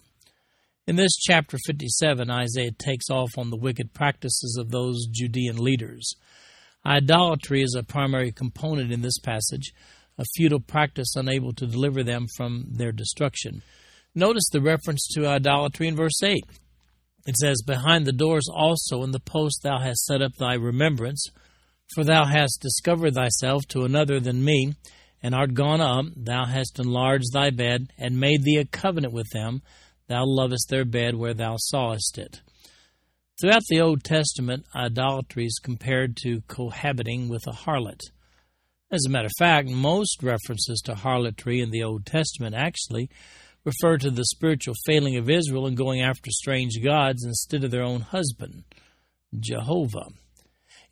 In 0.86 0.96
this 0.96 1.16
chapter 1.16 1.58
57, 1.66 2.30
Isaiah 2.30 2.72
takes 2.72 3.10
off 3.10 3.36
on 3.36 3.50
the 3.50 3.56
wicked 3.56 3.92
practices 3.92 4.56
of 4.58 4.70
those 4.70 5.06
Judean 5.10 5.56
leaders. 5.56 6.14
Idolatry 6.84 7.62
is 7.62 7.74
a 7.74 7.82
primary 7.82 8.32
component 8.32 8.92
in 8.92 9.02
this 9.02 9.18
passage, 9.18 9.72
a 10.18 10.24
futile 10.36 10.60
practice 10.60 11.14
unable 11.16 11.52
to 11.54 11.66
deliver 11.66 12.02
them 12.02 12.26
from 12.36 12.66
their 12.70 12.92
destruction. 12.92 13.62
Notice 14.14 14.48
the 14.50 14.60
reference 14.60 15.06
to 15.14 15.26
idolatry 15.26 15.88
in 15.88 15.96
verse 15.96 16.22
8. 16.22 16.42
It 17.28 17.36
says, 17.36 17.60
Behind 17.60 18.06
the 18.06 18.12
doors 18.12 18.48
also 18.50 19.02
in 19.02 19.10
the 19.10 19.20
post 19.20 19.60
thou 19.62 19.80
hast 19.80 20.06
set 20.06 20.22
up 20.22 20.36
thy 20.36 20.54
remembrance, 20.54 21.26
for 21.94 22.02
thou 22.02 22.24
hast 22.24 22.62
discovered 22.62 23.12
thyself 23.12 23.66
to 23.68 23.82
another 23.82 24.18
than 24.18 24.42
me, 24.42 24.72
and 25.22 25.34
art 25.34 25.52
gone 25.52 25.82
up, 25.82 26.06
thou 26.16 26.46
hast 26.46 26.78
enlarged 26.78 27.34
thy 27.34 27.50
bed, 27.50 27.92
and 27.98 28.18
made 28.18 28.44
thee 28.44 28.56
a 28.56 28.64
covenant 28.64 29.12
with 29.12 29.28
them, 29.34 29.60
thou 30.06 30.22
lovest 30.24 30.70
their 30.70 30.86
bed 30.86 31.16
where 31.16 31.34
thou 31.34 31.56
sawest 31.58 32.16
it. 32.16 32.40
Throughout 33.38 33.64
the 33.68 33.82
Old 33.82 34.04
Testament, 34.04 34.64
idolatry 34.74 35.44
is 35.44 35.60
compared 35.62 36.16
to 36.22 36.40
cohabiting 36.48 37.28
with 37.28 37.46
a 37.46 37.52
harlot. 37.52 38.00
As 38.90 39.04
a 39.04 39.10
matter 39.10 39.26
of 39.26 39.32
fact, 39.38 39.68
most 39.68 40.22
references 40.22 40.80
to 40.86 40.94
harlotry 40.94 41.60
in 41.60 41.72
the 41.72 41.82
Old 41.82 42.06
Testament 42.06 42.54
actually 42.54 43.10
refer 43.68 43.98
to 43.98 44.10
the 44.10 44.24
spiritual 44.24 44.74
failing 44.86 45.16
of 45.16 45.28
Israel 45.28 45.66
in 45.66 45.74
going 45.74 46.00
after 46.00 46.30
strange 46.30 46.82
gods 46.82 47.24
instead 47.24 47.64
of 47.64 47.70
their 47.70 47.82
own 47.82 48.00
husband, 48.00 48.64
Jehovah. 49.38 50.08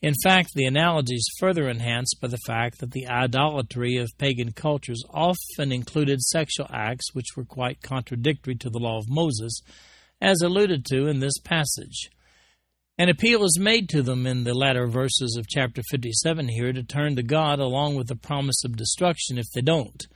In 0.02 0.12
fact, 0.22 0.50
the 0.54 0.66
analogy 0.66 1.14
is 1.14 1.36
further 1.40 1.70
enhanced 1.70 2.18
by 2.20 2.28
the 2.28 2.38
fact 2.46 2.80
that 2.80 2.90
the 2.90 3.06
idolatry 3.06 3.96
of 3.96 4.10
pagan 4.18 4.52
cultures 4.52 5.02
often 5.08 5.72
included 5.72 6.20
sexual 6.20 6.66
acts 6.70 7.14
which 7.14 7.34
were 7.34 7.46
quite 7.46 7.80
contradictory 7.80 8.56
to 8.56 8.68
the 8.68 8.78
law 8.78 8.98
of 8.98 9.08
Moses, 9.08 9.62
as 10.20 10.42
alluded 10.42 10.84
to 10.86 11.06
in 11.06 11.20
this 11.20 11.38
passage. 11.38 12.10
An 12.98 13.08
appeal 13.08 13.42
is 13.42 13.58
made 13.58 13.88
to 13.90 14.02
them 14.02 14.26
in 14.26 14.44
the 14.44 14.54
latter 14.54 14.86
verses 14.86 15.36
of 15.38 15.48
chapter 15.48 15.82
57 15.90 16.48
here 16.48 16.74
to 16.74 16.82
turn 16.82 17.16
to 17.16 17.22
God 17.22 17.58
along 17.58 17.94
with 17.94 18.08
the 18.08 18.16
promise 18.16 18.64
of 18.64 18.76
destruction 18.76 19.38
if 19.38 19.46
they 19.54 19.62
don't. 19.62 20.06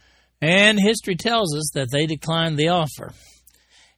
And 0.40 0.78
history 0.80 1.16
tells 1.16 1.54
us 1.54 1.70
that 1.74 1.88
they 1.92 2.06
declined 2.06 2.58
the 2.58 2.68
offer. 2.68 3.12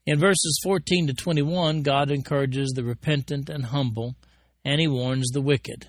In 0.04 0.18
verses 0.18 0.58
14 0.64 1.06
to 1.08 1.14
21, 1.14 1.82
God 1.82 2.10
encourages 2.10 2.72
the 2.74 2.82
repentant 2.82 3.48
and 3.48 3.66
humble, 3.66 4.16
and 4.64 4.80
he 4.80 4.88
warns 4.88 5.30
the 5.30 5.40
wicked. 5.40 5.86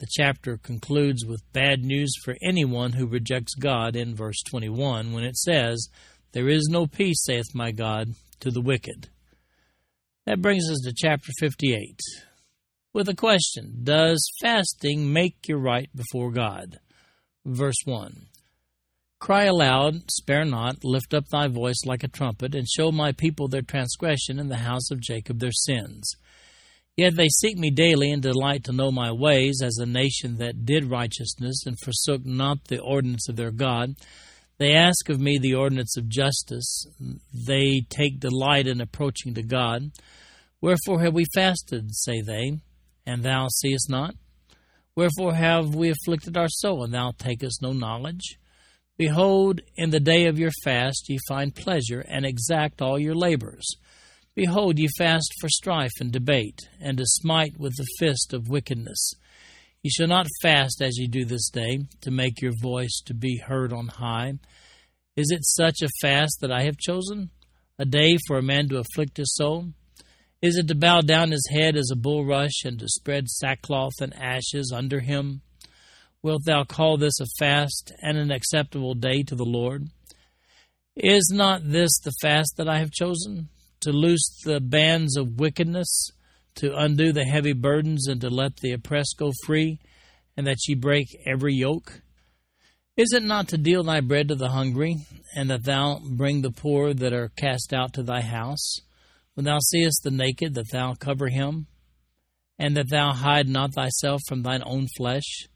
The 0.00 0.08
chapter 0.16 0.58
concludes 0.58 1.24
with 1.24 1.52
bad 1.52 1.84
news 1.84 2.12
for 2.24 2.36
anyone 2.42 2.92
who 2.92 3.06
rejects 3.06 3.54
God 3.54 3.94
in 3.94 4.14
verse 4.14 4.40
21 4.48 5.12
when 5.12 5.24
it 5.24 5.36
says, 5.36 5.88
There 6.32 6.48
is 6.48 6.68
no 6.70 6.86
peace, 6.86 7.24
saith 7.24 7.54
my 7.54 7.70
God, 7.70 8.14
to 8.40 8.50
the 8.50 8.60
wicked. 8.60 9.08
That 10.26 10.42
brings 10.42 10.68
us 10.70 10.80
to 10.84 10.92
chapter 10.94 11.30
58 11.38 12.00
with 12.92 13.08
a 13.08 13.14
question 13.14 13.80
Does 13.84 14.28
fasting 14.40 15.12
make 15.12 15.36
you 15.46 15.56
right 15.56 15.88
before 15.94 16.32
God? 16.32 16.80
Verse 17.44 17.80
1 17.84 18.26
Cry 19.20 19.44
aloud, 19.44 20.10
spare 20.10 20.44
not, 20.44 20.84
lift 20.84 21.12
up 21.12 21.26
thy 21.28 21.48
voice 21.48 21.84
like 21.84 22.04
a 22.04 22.08
trumpet, 22.08 22.54
and 22.54 22.68
show 22.68 22.92
my 22.92 23.10
people 23.10 23.48
their 23.48 23.62
transgression, 23.62 24.38
and 24.38 24.50
the 24.50 24.58
house 24.58 24.90
of 24.92 25.00
Jacob 25.00 25.40
their 25.40 25.50
sins. 25.50 26.14
Yet 26.96 27.16
they 27.16 27.28
seek 27.28 27.56
me 27.58 27.70
daily, 27.70 28.12
and 28.12 28.22
delight 28.22 28.64
to 28.64 28.72
know 28.72 28.92
my 28.92 29.10
ways, 29.10 29.60
as 29.62 29.76
a 29.78 29.86
nation 29.86 30.36
that 30.38 30.64
did 30.64 30.90
righteousness, 30.90 31.64
and 31.66 31.76
forsook 31.80 32.24
not 32.24 32.64
the 32.64 32.80
ordinance 32.80 33.28
of 33.28 33.36
their 33.36 33.50
God. 33.50 33.96
They 34.58 34.72
ask 34.72 35.08
of 35.08 35.20
me 35.20 35.38
the 35.38 35.54
ordinance 35.54 35.96
of 35.96 36.08
justice. 36.08 36.86
They 37.32 37.82
take 37.88 38.20
delight 38.20 38.66
in 38.66 38.80
approaching 38.80 39.34
to 39.34 39.42
God. 39.42 39.90
Wherefore 40.60 41.00
have 41.02 41.14
we 41.14 41.24
fasted, 41.34 41.94
say 41.94 42.20
they, 42.20 42.58
and 43.06 43.22
thou 43.22 43.48
seest 43.48 43.88
not? 43.88 44.14
Wherefore 44.96 45.34
have 45.34 45.74
we 45.74 45.90
afflicted 45.90 46.36
our 46.36 46.48
soul, 46.48 46.84
and 46.84 46.94
thou 46.94 47.12
takest 47.18 47.62
no 47.62 47.72
knowledge? 47.72 48.38
Behold, 48.98 49.60
in 49.76 49.90
the 49.90 50.00
day 50.00 50.26
of 50.26 50.40
your 50.40 50.50
fast 50.64 51.08
ye 51.08 51.18
find 51.28 51.54
pleasure, 51.54 52.00
and 52.00 52.26
exact 52.26 52.82
all 52.82 52.98
your 52.98 53.14
labors. 53.14 53.64
Behold, 54.34 54.76
ye 54.78 54.88
fast 54.98 55.32
for 55.40 55.48
strife 55.48 55.92
and 56.00 56.10
debate, 56.10 56.68
and 56.80 56.98
to 56.98 57.04
smite 57.06 57.56
with 57.58 57.74
the 57.76 57.86
fist 58.00 58.34
of 58.34 58.48
wickedness. 58.48 59.12
Ye 59.84 59.90
shall 59.90 60.08
not 60.08 60.26
fast 60.42 60.82
as 60.82 60.98
ye 60.98 61.06
do 61.06 61.24
this 61.24 61.48
day, 61.48 61.78
to 62.00 62.10
make 62.10 62.42
your 62.42 62.52
voice 62.60 63.00
to 63.06 63.14
be 63.14 63.36
heard 63.36 63.72
on 63.72 63.86
high. 63.86 64.34
Is 65.16 65.30
it 65.30 65.44
such 65.44 65.80
a 65.80 65.88
fast 66.02 66.38
that 66.40 66.50
I 66.50 66.62
have 66.64 66.76
chosen? 66.76 67.30
A 67.78 67.84
day 67.84 68.18
for 68.26 68.38
a 68.38 68.42
man 68.42 68.68
to 68.68 68.78
afflict 68.78 69.16
his 69.18 69.32
soul? 69.36 69.68
Is 70.42 70.56
it 70.56 70.66
to 70.68 70.74
bow 70.74 71.02
down 71.02 71.30
his 71.30 71.48
head 71.52 71.76
as 71.76 71.90
a 71.92 71.96
bulrush, 71.96 72.64
and 72.64 72.80
to 72.80 72.88
spread 72.88 73.28
sackcloth 73.28 74.00
and 74.00 74.12
ashes 74.14 74.72
under 74.74 74.98
him? 74.98 75.42
Wilt 76.22 76.44
thou 76.44 76.64
call 76.64 76.96
this 76.96 77.20
a 77.20 77.26
fast 77.38 77.92
and 78.02 78.18
an 78.18 78.30
acceptable 78.30 78.94
day 78.94 79.22
to 79.22 79.36
the 79.36 79.44
Lord? 79.44 79.88
Is 80.96 81.30
not 81.32 81.60
this 81.62 81.96
the 82.00 82.12
fast 82.20 82.54
that 82.56 82.68
I 82.68 82.78
have 82.78 82.90
chosen? 82.90 83.48
To 83.82 83.92
loose 83.92 84.40
the 84.44 84.58
bands 84.58 85.16
of 85.16 85.38
wickedness, 85.38 86.10
to 86.56 86.76
undo 86.76 87.12
the 87.12 87.24
heavy 87.24 87.52
burdens, 87.52 88.08
and 88.08 88.20
to 88.20 88.28
let 88.28 88.56
the 88.56 88.72
oppressed 88.72 89.14
go 89.16 89.30
free, 89.46 89.78
and 90.36 90.44
that 90.48 90.56
ye 90.66 90.74
break 90.74 91.06
every 91.24 91.54
yoke? 91.54 92.02
Is 92.96 93.12
it 93.12 93.22
not 93.22 93.46
to 93.48 93.56
deal 93.56 93.84
thy 93.84 94.00
bread 94.00 94.26
to 94.26 94.34
the 94.34 94.48
hungry, 94.48 94.96
and 95.36 95.48
that 95.50 95.62
thou 95.62 96.00
bring 96.04 96.42
the 96.42 96.50
poor 96.50 96.92
that 96.94 97.12
are 97.12 97.28
cast 97.28 97.72
out 97.72 97.92
to 97.92 98.02
thy 98.02 98.22
house? 98.22 98.80
When 99.34 99.44
thou 99.44 99.60
seest 99.60 100.02
the 100.02 100.10
naked, 100.10 100.54
that 100.54 100.72
thou 100.72 100.94
cover 100.94 101.28
him, 101.28 101.68
and 102.58 102.76
that 102.76 102.90
thou 102.90 103.12
hide 103.12 103.48
not 103.48 103.74
thyself 103.74 104.20
from 104.26 104.42
thine 104.42 104.64
own 104.66 104.88
flesh? 104.96 105.46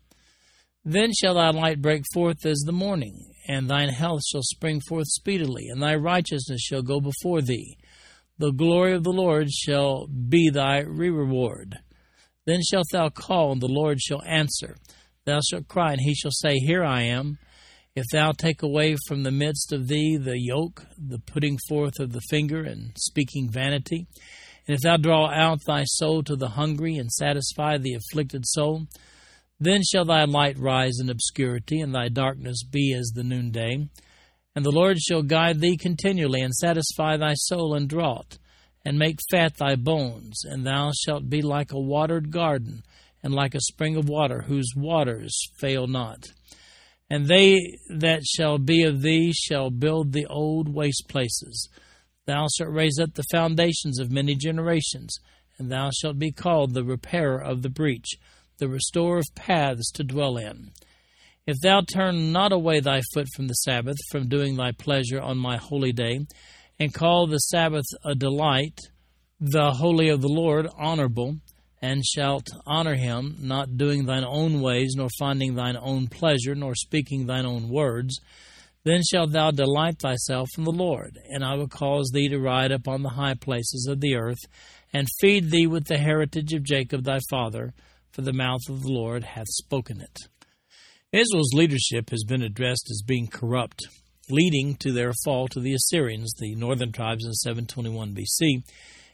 Then 0.84 1.12
shall 1.12 1.34
thy 1.34 1.50
light 1.50 1.80
break 1.80 2.02
forth 2.12 2.44
as 2.44 2.58
the 2.60 2.72
morning, 2.72 3.32
and 3.46 3.68
thine 3.68 3.90
health 3.90 4.22
shall 4.28 4.42
spring 4.42 4.80
forth 4.88 5.06
speedily, 5.06 5.68
and 5.68 5.80
thy 5.80 5.94
righteousness 5.94 6.60
shall 6.60 6.82
go 6.82 7.00
before 7.00 7.40
thee. 7.40 7.76
The 8.38 8.50
glory 8.50 8.92
of 8.92 9.04
the 9.04 9.12
Lord 9.12 9.50
shall 9.50 10.08
be 10.08 10.50
thy 10.50 10.80
reward. 10.80 11.78
Then 12.46 12.60
shalt 12.68 12.86
thou 12.90 13.10
call, 13.10 13.52
and 13.52 13.60
the 13.60 13.68
Lord 13.68 14.00
shall 14.00 14.22
answer. 14.24 14.76
Thou 15.24 15.38
shalt 15.48 15.68
cry, 15.68 15.92
and 15.92 16.00
he 16.00 16.14
shall 16.14 16.32
say, 16.32 16.56
Here 16.56 16.82
I 16.82 17.02
am. 17.02 17.38
If 17.94 18.06
thou 18.10 18.32
take 18.32 18.62
away 18.62 18.96
from 19.06 19.22
the 19.22 19.30
midst 19.30 19.72
of 19.72 19.86
thee 19.86 20.16
the 20.16 20.40
yoke, 20.40 20.86
the 20.98 21.20
putting 21.20 21.58
forth 21.68 22.00
of 22.00 22.12
the 22.12 22.22
finger, 22.30 22.62
and 22.62 22.90
speaking 22.96 23.50
vanity, 23.52 24.08
and 24.66 24.74
if 24.74 24.80
thou 24.80 24.96
draw 24.96 25.30
out 25.30 25.58
thy 25.64 25.84
soul 25.84 26.24
to 26.24 26.34
the 26.34 26.48
hungry, 26.48 26.96
and 26.96 27.12
satisfy 27.12 27.78
the 27.78 27.94
afflicted 27.94 28.44
soul, 28.46 28.86
then 29.64 29.82
shall 29.82 30.04
thy 30.04 30.24
light 30.24 30.58
rise 30.58 30.98
in 31.00 31.10
obscurity, 31.10 31.80
and 31.80 31.94
thy 31.94 32.08
darkness 32.08 32.62
be 32.62 32.94
as 32.94 33.12
the 33.14 33.22
noonday. 33.22 33.88
And 34.54 34.64
the 34.64 34.70
Lord 34.70 34.98
shall 34.98 35.22
guide 35.22 35.60
thee 35.60 35.76
continually, 35.76 36.40
and 36.40 36.54
satisfy 36.54 37.16
thy 37.16 37.34
soul 37.34 37.74
in 37.74 37.86
drought, 37.86 38.38
and 38.84 38.98
make 38.98 39.18
fat 39.30 39.56
thy 39.56 39.76
bones, 39.76 40.42
and 40.44 40.66
thou 40.66 40.92
shalt 40.92 41.30
be 41.30 41.42
like 41.42 41.72
a 41.72 41.80
watered 41.80 42.30
garden, 42.30 42.82
and 43.22 43.34
like 43.34 43.54
a 43.54 43.60
spring 43.60 43.96
of 43.96 44.08
water, 44.08 44.42
whose 44.42 44.72
waters 44.76 45.38
fail 45.58 45.86
not. 45.86 46.32
And 47.08 47.26
they 47.26 47.78
that 47.88 48.24
shall 48.24 48.58
be 48.58 48.84
of 48.84 49.02
thee 49.02 49.32
shall 49.32 49.70
build 49.70 50.12
the 50.12 50.26
old 50.26 50.68
waste 50.68 51.04
places. 51.08 51.68
Thou 52.26 52.46
shalt 52.56 52.72
raise 52.72 52.98
up 52.98 53.14
the 53.14 53.24
foundations 53.30 53.98
of 53.98 54.10
many 54.10 54.34
generations, 54.34 55.18
and 55.58 55.70
thou 55.70 55.90
shalt 55.90 56.18
be 56.18 56.32
called 56.32 56.72
the 56.72 56.84
repairer 56.84 57.42
of 57.42 57.62
the 57.62 57.68
breach, 57.68 58.14
the 58.62 58.68
restorer 58.68 59.18
of 59.18 59.34
paths 59.34 59.90
to 59.90 60.04
dwell 60.04 60.36
in. 60.36 60.70
If 61.48 61.56
thou 61.60 61.80
turn 61.80 62.30
not 62.30 62.52
away 62.52 62.78
thy 62.78 63.00
foot 63.12 63.26
from 63.34 63.48
the 63.48 63.54
Sabbath, 63.54 63.96
from 64.12 64.28
doing 64.28 64.54
thy 64.54 64.70
pleasure 64.70 65.20
on 65.20 65.36
my 65.36 65.56
holy 65.56 65.90
day, 65.90 66.20
and 66.78 66.94
call 66.94 67.26
the 67.26 67.38
Sabbath 67.38 67.84
a 68.04 68.14
delight, 68.14 68.78
the 69.40 69.72
holy 69.72 70.10
of 70.10 70.20
the 70.20 70.28
Lord 70.28 70.68
honorable, 70.78 71.38
and 71.82 72.04
shalt 72.04 72.46
honor 72.64 72.94
him, 72.94 73.34
not 73.40 73.76
doing 73.76 74.06
thine 74.06 74.24
own 74.24 74.60
ways, 74.60 74.94
nor 74.96 75.08
finding 75.18 75.56
thine 75.56 75.76
own 75.76 76.06
pleasure, 76.06 76.54
nor 76.54 76.76
speaking 76.76 77.26
thine 77.26 77.44
own 77.44 77.68
words, 77.68 78.20
then 78.84 79.00
shalt 79.10 79.32
thou 79.32 79.50
delight 79.50 79.98
thyself 79.98 80.48
in 80.56 80.62
the 80.62 80.70
Lord, 80.70 81.18
and 81.28 81.44
I 81.44 81.56
will 81.56 81.66
cause 81.66 82.12
thee 82.12 82.28
to 82.28 82.38
ride 82.38 82.70
upon 82.70 83.02
the 83.02 83.08
high 83.08 83.34
places 83.34 83.88
of 83.90 84.00
the 84.00 84.14
earth, 84.14 84.44
and 84.92 85.08
feed 85.20 85.50
thee 85.50 85.66
with 85.66 85.86
the 85.86 85.98
heritage 85.98 86.52
of 86.52 86.62
Jacob 86.62 87.02
thy 87.02 87.18
father, 87.28 87.74
for 88.12 88.22
the 88.22 88.32
mouth 88.32 88.60
of 88.68 88.82
the 88.82 88.92
Lord 88.92 89.24
hath 89.24 89.48
spoken 89.48 90.00
it. 90.00 90.18
Israel's 91.12 91.52
leadership 91.52 92.10
has 92.10 92.24
been 92.24 92.42
addressed 92.42 92.88
as 92.90 93.02
being 93.06 93.26
corrupt, 93.26 93.80
leading 94.30 94.76
to 94.76 94.92
their 94.92 95.12
fall 95.24 95.48
to 95.48 95.60
the 95.60 95.74
Assyrians, 95.74 96.32
the 96.38 96.54
northern 96.54 96.92
tribes 96.92 97.24
in 97.24 97.32
721 97.32 98.14
BC, 98.14 98.62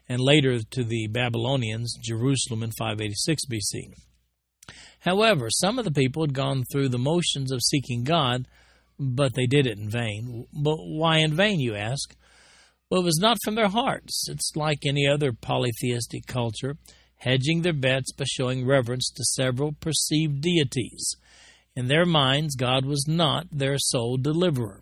and 0.08 0.20
later 0.20 0.60
to 0.70 0.84
the 0.84 1.08
Babylonians, 1.08 1.96
Jerusalem 2.02 2.62
in 2.62 2.70
586 2.78 3.42
BC. 3.46 3.94
However, 5.00 5.48
some 5.50 5.78
of 5.78 5.84
the 5.84 5.90
people 5.90 6.22
had 6.22 6.34
gone 6.34 6.64
through 6.70 6.88
the 6.88 6.98
motions 6.98 7.52
of 7.52 7.62
seeking 7.62 8.04
God, 8.04 8.46
but 8.98 9.34
they 9.34 9.46
did 9.46 9.66
it 9.66 9.78
in 9.78 9.90
vain. 9.90 10.46
But 10.52 10.76
why 10.76 11.18
in 11.18 11.34
vain, 11.34 11.60
you 11.60 11.74
ask? 11.74 12.16
Well, 12.90 13.02
it 13.02 13.04
was 13.04 13.18
not 13.20 13.38
from 13.44 13.54
their 13.54 13.68
hearts. 13.68 14.28
It's 14.28 14.52
like 14.56 14.80
any 14.84 15.06
other 15.06 15.32
polytheistic 15.32 16.26
culture, 16.26 16.76
hedging 17.18 17.62
their 17.62 17.72
bets 17.72 18.12
by 18.12 18.24
showing 18.26 18.66
reverence 18.66 19.10
to 19.10 19.24
several 19.24 19.72
perceived 19.72 20.40
deities. 20.40 21.14
In 21.76 21.88
their 21.88 22.06
minds, 22.06 22.56
God 22.56 22.84
was 22.84 23.04
not 23.06 23.46
their 23.52 23.76
sole 23.78 24.16
deliverer. 24.16 24.80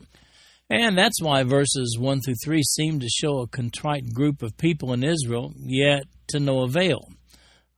And 0.69 0.99
that's 0.99 1.21
why 1.21 1.43
verses 1.45 1.97
1 1.99 2.21
through 2.23 2.35
3 2.45 2.63
seem 2.63 3.01
to 3.01 3.09
show 3.09 3.39
a 3.39 3.47
contrite 3.47 4.13
group 4.13 4.43
of 4.43 4.57
people 4.57 4.93
in 4.93 5.05
Israel, 5.05 5.53
yet 5.59 6.05
to 6.29 6.41
no 6.41 6.63
avail. 6.63 7.09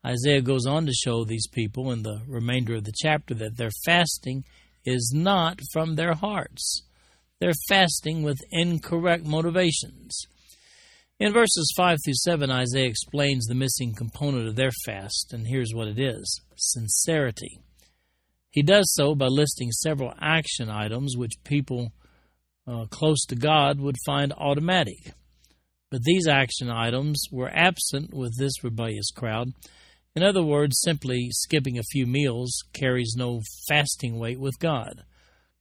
Isaiah 0.07 0.41
goes 0.41 0.67
on 0.67 0.87
to 0.87 0.93
show 0.93 1.25
these 1.25 1.49
people 1.49 1.91
in 1.91 2.03
the 2.03 2.23
remainder 2.27 2.77
of 2.77 2.85
the 2.85 2.95
chapter 2.97 3.35
that 3.35 3.57
their 3.57 3.73
fasting 3.85 4.45
is 4.85 5.13
not 5.15 5.61
from 5.73 5.97
their 5.97 6.15
hearts. 6.15 6.83
They're 7.41 7.53
fasting 7.69 8.23
with 8.23 8.39
incorrect 8.51 9.27
motivations. 9.27 10.27
In 11.21 11.33
verses 11.33 11.73
5 11.77 11.99
through 12.05 12.15
7, 12.15 12.49
Isaiah 12.49 12.87
explains 12.87 13.47
the 13.47 13.57
missing 13.57 13.93
component 13.93 14.47
of 14.47 14.55
their 14.55 14.71
fast, 14.87 15.33
and 15.33 15.49
here's 15.49 15.75
what 15.75 15.89
it 15.89 15.99
is 15.99 16.41
sincerity. 16.55 17.59
He 18.51 18.63
does 18.63 18.95
so 18.95 19.17
by 19.17 19.27
listing 19.27 19.73
several 19.73 20.15
action 20.21 20.71
items 20.71 21.17
which 21.17 21.43
people 21.43 21.91
uh, 22.69 22.85
close 22.91 23.25
to 23.27 23.35
God 23.35 23.81
would 23.81 23.97
find 24.07 24.33
automatic. 24.33 25.13
But 25.91 26.05
these 26.05 26.29
action 26.29 26.71
items 26.71 27.25
were 27.33 27.51
absent 27.53 28.15
with 28.15 28.39
this 28.39 28.63
rebellious 28.63 29.11
crowd. 29.11 29.49
In 30.15 30.23
other 30.23 30.45
words, 30.45 30.81
simply 30.81 31.31
skipping 31.33 31.79
a 31.79 31.91
few 31.91 32.07
meals 32.07 32.63
carries 32.73 33.17
no 33.19 33.41
fasting 33.69 34.21
weight 34.21 34.39
with 34.39 34.61
God. 34.61 35.03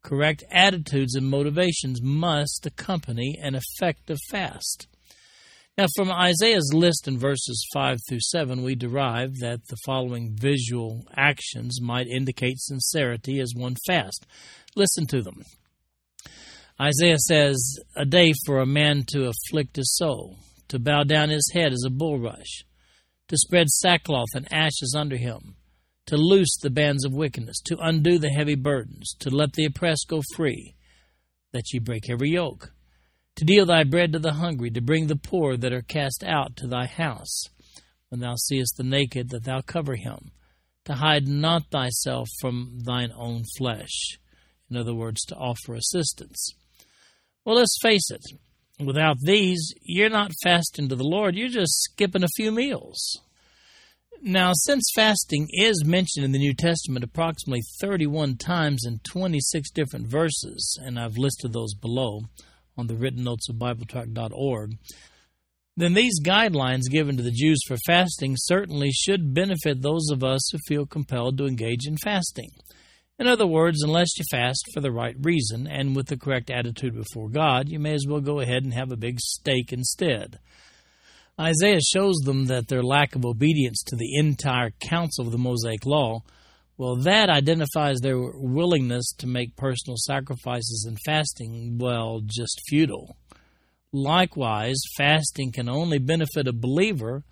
Correct 0.03 0.43
attitudes 0.51 1.15
and 1.15 1.27
motivations 1.27 1.99
must 1.99 2.67
accompany 2.67 3.39
an 3.41 3.55
effective 3.55 4.19
fast. 4.29 4.87
Now, 5.77 5.85
from 5.95 6.11
Isaiah's 6.11 6.71
list 6.73 7.07
in 7.07 7.19
verses 7.19 7.63
5 7.71 7.99
through 8.09 8.21
7, 8.21 8.63
we 8.63 8.73
derive 8.73 9.35
that 9.41 9.67
the 9.67 9.77
following 9.85 10.35
visual 10.35 11.05
actions 11.15 11.79
might 11.79 12.07
indicate 12.07 12.59
sincerity 12.59 13.39
as 13.39 13.53
one 13.55 13.75
fast. 13.85 14.25
Listen 14.75 15.05
to 15.05 15.21
them. 15.21 15.43
Isaiah 16.81 17.19
says, 17.19 17.79
A 17.95 18.05
day 18.05 18.33
for 18.47 18.59
a 18.59 18.65
man 18.65 19.03
to 19.09 19.29
afflict 19.29 19.75
his 19.75 19.95
soul, 19.95 20.39
to 20.69 20.79
bow 20.79 21.03
down 21.03 21.29
his 21.29 21.51
head 21.53 21.71
as 21.71 21.83
a 21.85 21.91
bulrush, 21.91 22.63
to 23.27 23.37
spread 23.37 23.67
sackcloth 23.69 24.33
and 24.33 24.51
ashes 24.51 24.95
under 24.97 25.17
him, 25.17 25.57
to 26.07 26.17
loose 26.17 26.57
the 26.59 26.71
bands 26.71 27.05
of 27.05 27.13
wickedness, 27.13 27.61
to 27.65 27.77
undo 27.79 28.17
the 28.17 28.31
heavy 28.31 28.55
burdens, 28.55 29.13
to 29.19 29.29
let 29.29 29.53
the 29.53 29.65
oppressed 29.65 30.07
go 30.09 30.23
free, 30.35 30.73
that 31.51 31.71
ye 31.71 31.77
break 31.79 32.09
every 32.09 32.31
yoke, 32.31 32.73
to 33.37 33.45
deal 33.45 33.65
thy 33.65 33.83
bread 33.83 34.11
to 34.13 34.19
the 34.19 34.33
hungry, 34.33 34.71
to 34.71 34.81
bring 34.81 35.07
the 35.07 35.15
poor 35.15 35.55
that 35.57 35.71
are 35.71 35.83
cast 35.83 36.23
out 36.23 36.55
to 36.57 36.67
thy 36.67 36.87
house, 36.87 37.43
when 38.09 38.19
thou 38.19 38.35
seest 38.35 38.75
the 38.77 38.83
naked, 38.83 39.29
that 39.29 39.43
thou 39.43 39.61
cover 39.61 39.95
him, 39.95 40.31
to 40.85 40.93
hide 40.95 41.27
not 41.27 41.69
thyself 41.69 42.27
from 42.41 42.79
thine 42.83 43.11
own 43.15 43.43
flesh. 43.57 44.17
In 44.69 44.75
other 44.75 44.95
words, 44.95 45.23
to 45.25 45.35
offer 45.35 45.75
assistance. 45.75 46.53
Well, 47.45 47.57
let's 47.57 47.77
face 47.81 48.09
it. 48.09 48.25
Without 48.83 49.17
these, 49.21 49.73
you're 49.81 50.09
not 50.09 50.31
fasting 50.43 50.89
to 50.89 50.95
the 50.95 51.03
Lord, 51.03 51.35
you're 51.35 51.47
just 51.47 51.83
skipping 51.83 52.23
a 52.23 52.29
few 52.35 52.51
meals. 52.51 53.21
Now, 54.21 54.51
since 54.53 54.91
fasting 54.95 55.47
is 55.51 55.85
mentioned 55.85 56.25
in 56.25 56.31
the 56.31 56.39
New 56.39 56.55
Testament 56.55 57.03
approximately 57.03 57.61
31 57.79 58.37
times 58.37 58.83
in 58.85 58.99
26 59.03 59.69
different 59.71 60.07
verses, 60.07 60.79
and 60.83 60.99
I've 60.99 61.17
listed 61.17 61.53
those 61.53 61.75
below 61.75 62.21
on 62.77 62.87
the 62.87 62.95
written 62.95 63.23
notes 63.23 63.49
of 63.49 63.55
BibleTrack.org, 63.55 64.77
then 65.75 65.93
these 65.93 66.19
guidelines 66.23 66.89
given 66.89 67.17
to 67.17 67.23
the 67.23 67.31
Jews 67.31 67.59
for 67.67 67.77
fasting 67.85 68.35
certainly 68.37 68.91
should 68.91 69.33
benefit 69.33 69.81
those 69.81 70.09
of 70.11 70.23
us 70.23 70.49
who 70.51 70.57
feel 70.67 70.85
compelled 70.85 71.37
to 71.37 71.45
engage 71.45 71.85
in 71.85 71.97
fasting. 71.97 72.49
In 73.19 73.27
other 73.27 73.47
words, 73.47 73.83
unless 73.83 74.17
you 74.17 74.25
fast 74.29 74.63
for 74.73 74.81
the 74.81 74.91
right 74.91 75.15
reason 75.19 75.67
and 75.67 75.95
with 75.95 76.07
the 76.07 76.17
correct 76.17 76.49
attitude 76.49 76.95
before 76.95 77.29
God, 77.29 77.69
you 77.69 77.79
may 77.79 77.93
as 77.93 78.05
well 78.07 78.21
go 78.21 78.39
ahead 78.39 78.63
and 78.63 78.73
have 78.73 78.91
a 78.91 78.97
big 78.97 79.19
steak 79.19 79.73
instead. 79.73 80.39
Isaiah 81.39 81.81
shows 81.81 82.15
them 82.25 82.45
that 82.45 82.67
their 82.67 82.83
lack 82.83 83.15
of 83.15 83.25
obedience 83.25 83.83
to 83.87 83.95
the 83.95 84.17
entire 84.17 84.71
counsel 84.79 85.25
of 85.25 85.31
the 85.31 85.37
Mosaic 85.37 85.85
Law, 85.85 86.21
well, 86.77 86.95
that 86.97 87.29
identifies 87.29 87.97
their 87.99 88.19
willingness 88.19 89.11
to 89.17 89.27
make 89.27 89.55
personal 89.55 89.97
sacrifices 89.97 90.85
and 90.87 90.97
fasting, 91.05 91.77
well, 91.79 92.21
just 92.23 92.61
futile. 92.67 93.17
Likewise, 93.91 94.79
fasting 94.95 95.51
can 95.51 95.67
only 95.67 95.97
benefit 95.97 96.47
a 96.47 96.53
believer 96.53 97.23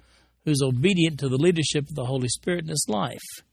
who's 0.45 0.62
obedient 0.63 1.19
to 1.19 1.29
the 1.29 1.38
leadership 1.38 1.88
of 1.89 1.95
the 1.95 2.05
Holy 2.05 2.27
Spirit 2.27 2.63
in 2.63 2.69
his 2.69 2.86
life. 2.88 3.43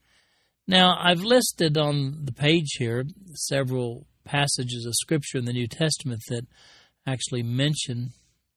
Now, 0.67 0.97
I've 0.99 1.21
listed 1.21 1.77
on 1.77 2.25
the 2.25 2.31
page 2.31 2.75
here 2.77 3.03
several 3.33 4.07
passages 4.23 4.85
of 4.85 4.93
Scripture 4.95 5.37
in 5.37 5.45
the 5.45 5.53
New 5.53 5.67
Testament 5.67 6.21
that 6.29 6.47
actually 7.05 7.43
mention 7.43 8.11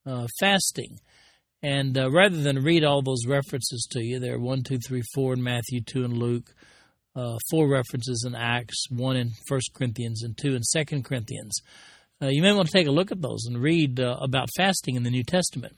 uh, 0.06 0.28
fasting. 0.38 1.00
And 1.62 1.98
uh, 1.98 2.10
rather 2.10 2.40
than 2.40 2.62
read 2.62 2.84
all 2.84 3.02
those 3.02 3.26
references 3.26 3.86
to 3.90 4.00
you, 4.02 4.20
there 4.20 4.36
are 4.36 4.40
1, 4.40 4.62
2, 4.62 4.78
3, 4.86 5.02
4 5.14 5.32
in 5.34 5.42
Matthew, 5.42 5.80
2 5.80 6.04
in 6.04 6.14
Luke, 6.14 6.54
uh, 7.16 7.38
four 7.50 7.68
references 7.68 8.24
in 8.26 8.34
Acts, 8.34 8.84
1 8.90 9.16
in 9.16 9.32
1 9.48 9.60
Corinthians, 9.74 10.22
and 10.22 10.36
2 10.36 10.54
in 10.54 10.62
2 10.84 11.02
Corinthians. 11.02 11.60
Uh, 12.22 12.28
you 12.28 12.42
may 12.42 12.52
want 12.52 12.68
to 12.68 12.72
take 12.72 12.86
a 12.86 12.92
look 12.92 13.10
at 13.10 13.22
those 13.22 13.46
and 13.46 13.62
read 13.62 13.98
uh, 13.98 14.16
about 14.20 14.48
fasting 14.56 14.96
in 14.96 15.02
the 15.02 15.10
New 15.10 15.24
Testament. 15.24 15.76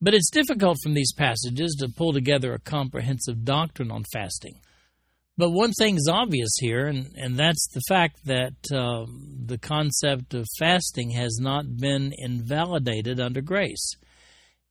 But 0.00 0.14
it's 0.14 0.30
difficult 0.30 0.78
from 0.82 0.94
these 0.94 1.12
passages 1.12 1.76
to 1.78 1.88
pull 1.88 2.12
together 2.12 2.52
a 2.52 2.58
comprehensive 2.58 3.44
doctrine 3.44 3.90
on 3.90 4.04
fasting. 4.12 4.60
But 5.36 5.50
one 5.50 5.72
thing's 5.72 6.08
obvious 6.08 6.54
here, 6.60 6.86
and, 6.86 7.10
and 7.16 7.36
that's 7.36 7.68
the 7.72 7.82
fact 7.88 8.24
that 8.26 8.54
uh, 8.72 9.06
the 9.46 9.58
concept 9.58 10.34
of 10.34 10.46
fasting 10.58 11.10
has 11.10 11.38
not 11.40 11.76
been 11.76 12.12
invalidated 12.16 13.18
under 13.18 13.40
grace. 13.40 13.94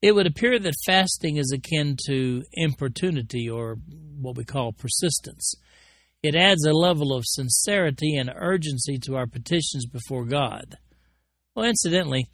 It 0.02 0.14
would 0.14 0.28
appear 0.28 0.60
that 0.60 0.74
fasting 0.86 1.38
is 1.38 1.52
akin 1.54 1.98
to 2.08 2.44
importunity 2.54 3.50
or 3.50 3.78
what 4.20 4.38
we 4.38 4.46
call 4.46 4.72
persistence. 4.72 5.54
It 6.24 6.36
adds 6.36 6.66
a 6.66 6.72
level 6.72 7.14
of 7.14 7.26
sincerity 7.26 8.16
and 8.16 8.32
urgency 8.34 8.98
to 9.00 9.18
our 9.18 9.28
petitions 9.28 9.86
before 9.86 10.24
God. 10.24 10.78
Well, 11.54 11.66
incidentally, 11.66 12.28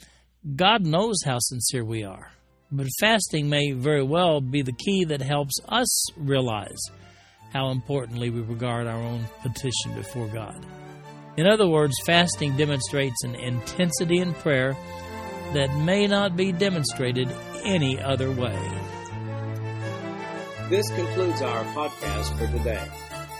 God 0.55 0.85
knows 0.85 1.23
how 1.25 1.39
sincere 1.39 1.83
we 1.83 2.03
are, 2.03 2.31
but 2.71 2.85
fasting 2.99 3.49
may 3.49 3.71
very 3.71 4.03
well 4.03 4.41
be 4.41 4.61
the 4.61 4.73
key 4.73 5.05
that 5.05 5.23
helps 5.23 5.55
us 5.67 6.11
realize 6.15 6.77
how 7.51 7.69
importantly 7.71 8.29
we 8.29 8.41
regard 8.41 8.85
our 8.85 9.01
own 9.01 9.25
petition 9.41 9.95
before 9.95 10.27
God. 10.27 10.63
In 11.35 11.47
other 11.47 11.67
words, 11.67 11.95
fasting 12.05 12.55
demonstrates 12.57 13.23
an 13.23 13.33
intensity 13.33 14.19
in 14.19 14.35
prayer 14.35 14.77
that 15.53 15.75
may 15.77 16.05
not 16.05 16.37
be 16.37 16.51
demonstrated 16.51 17.27
any 17.63 17.99
other 17.99 18.31
way. 18.31 18.55
This 20.69 20.87
concludes 20.91 21.41
our 21.41 21.63
podcast 21.73 22.37
for 22.37 22.45
today. 22.55 22.87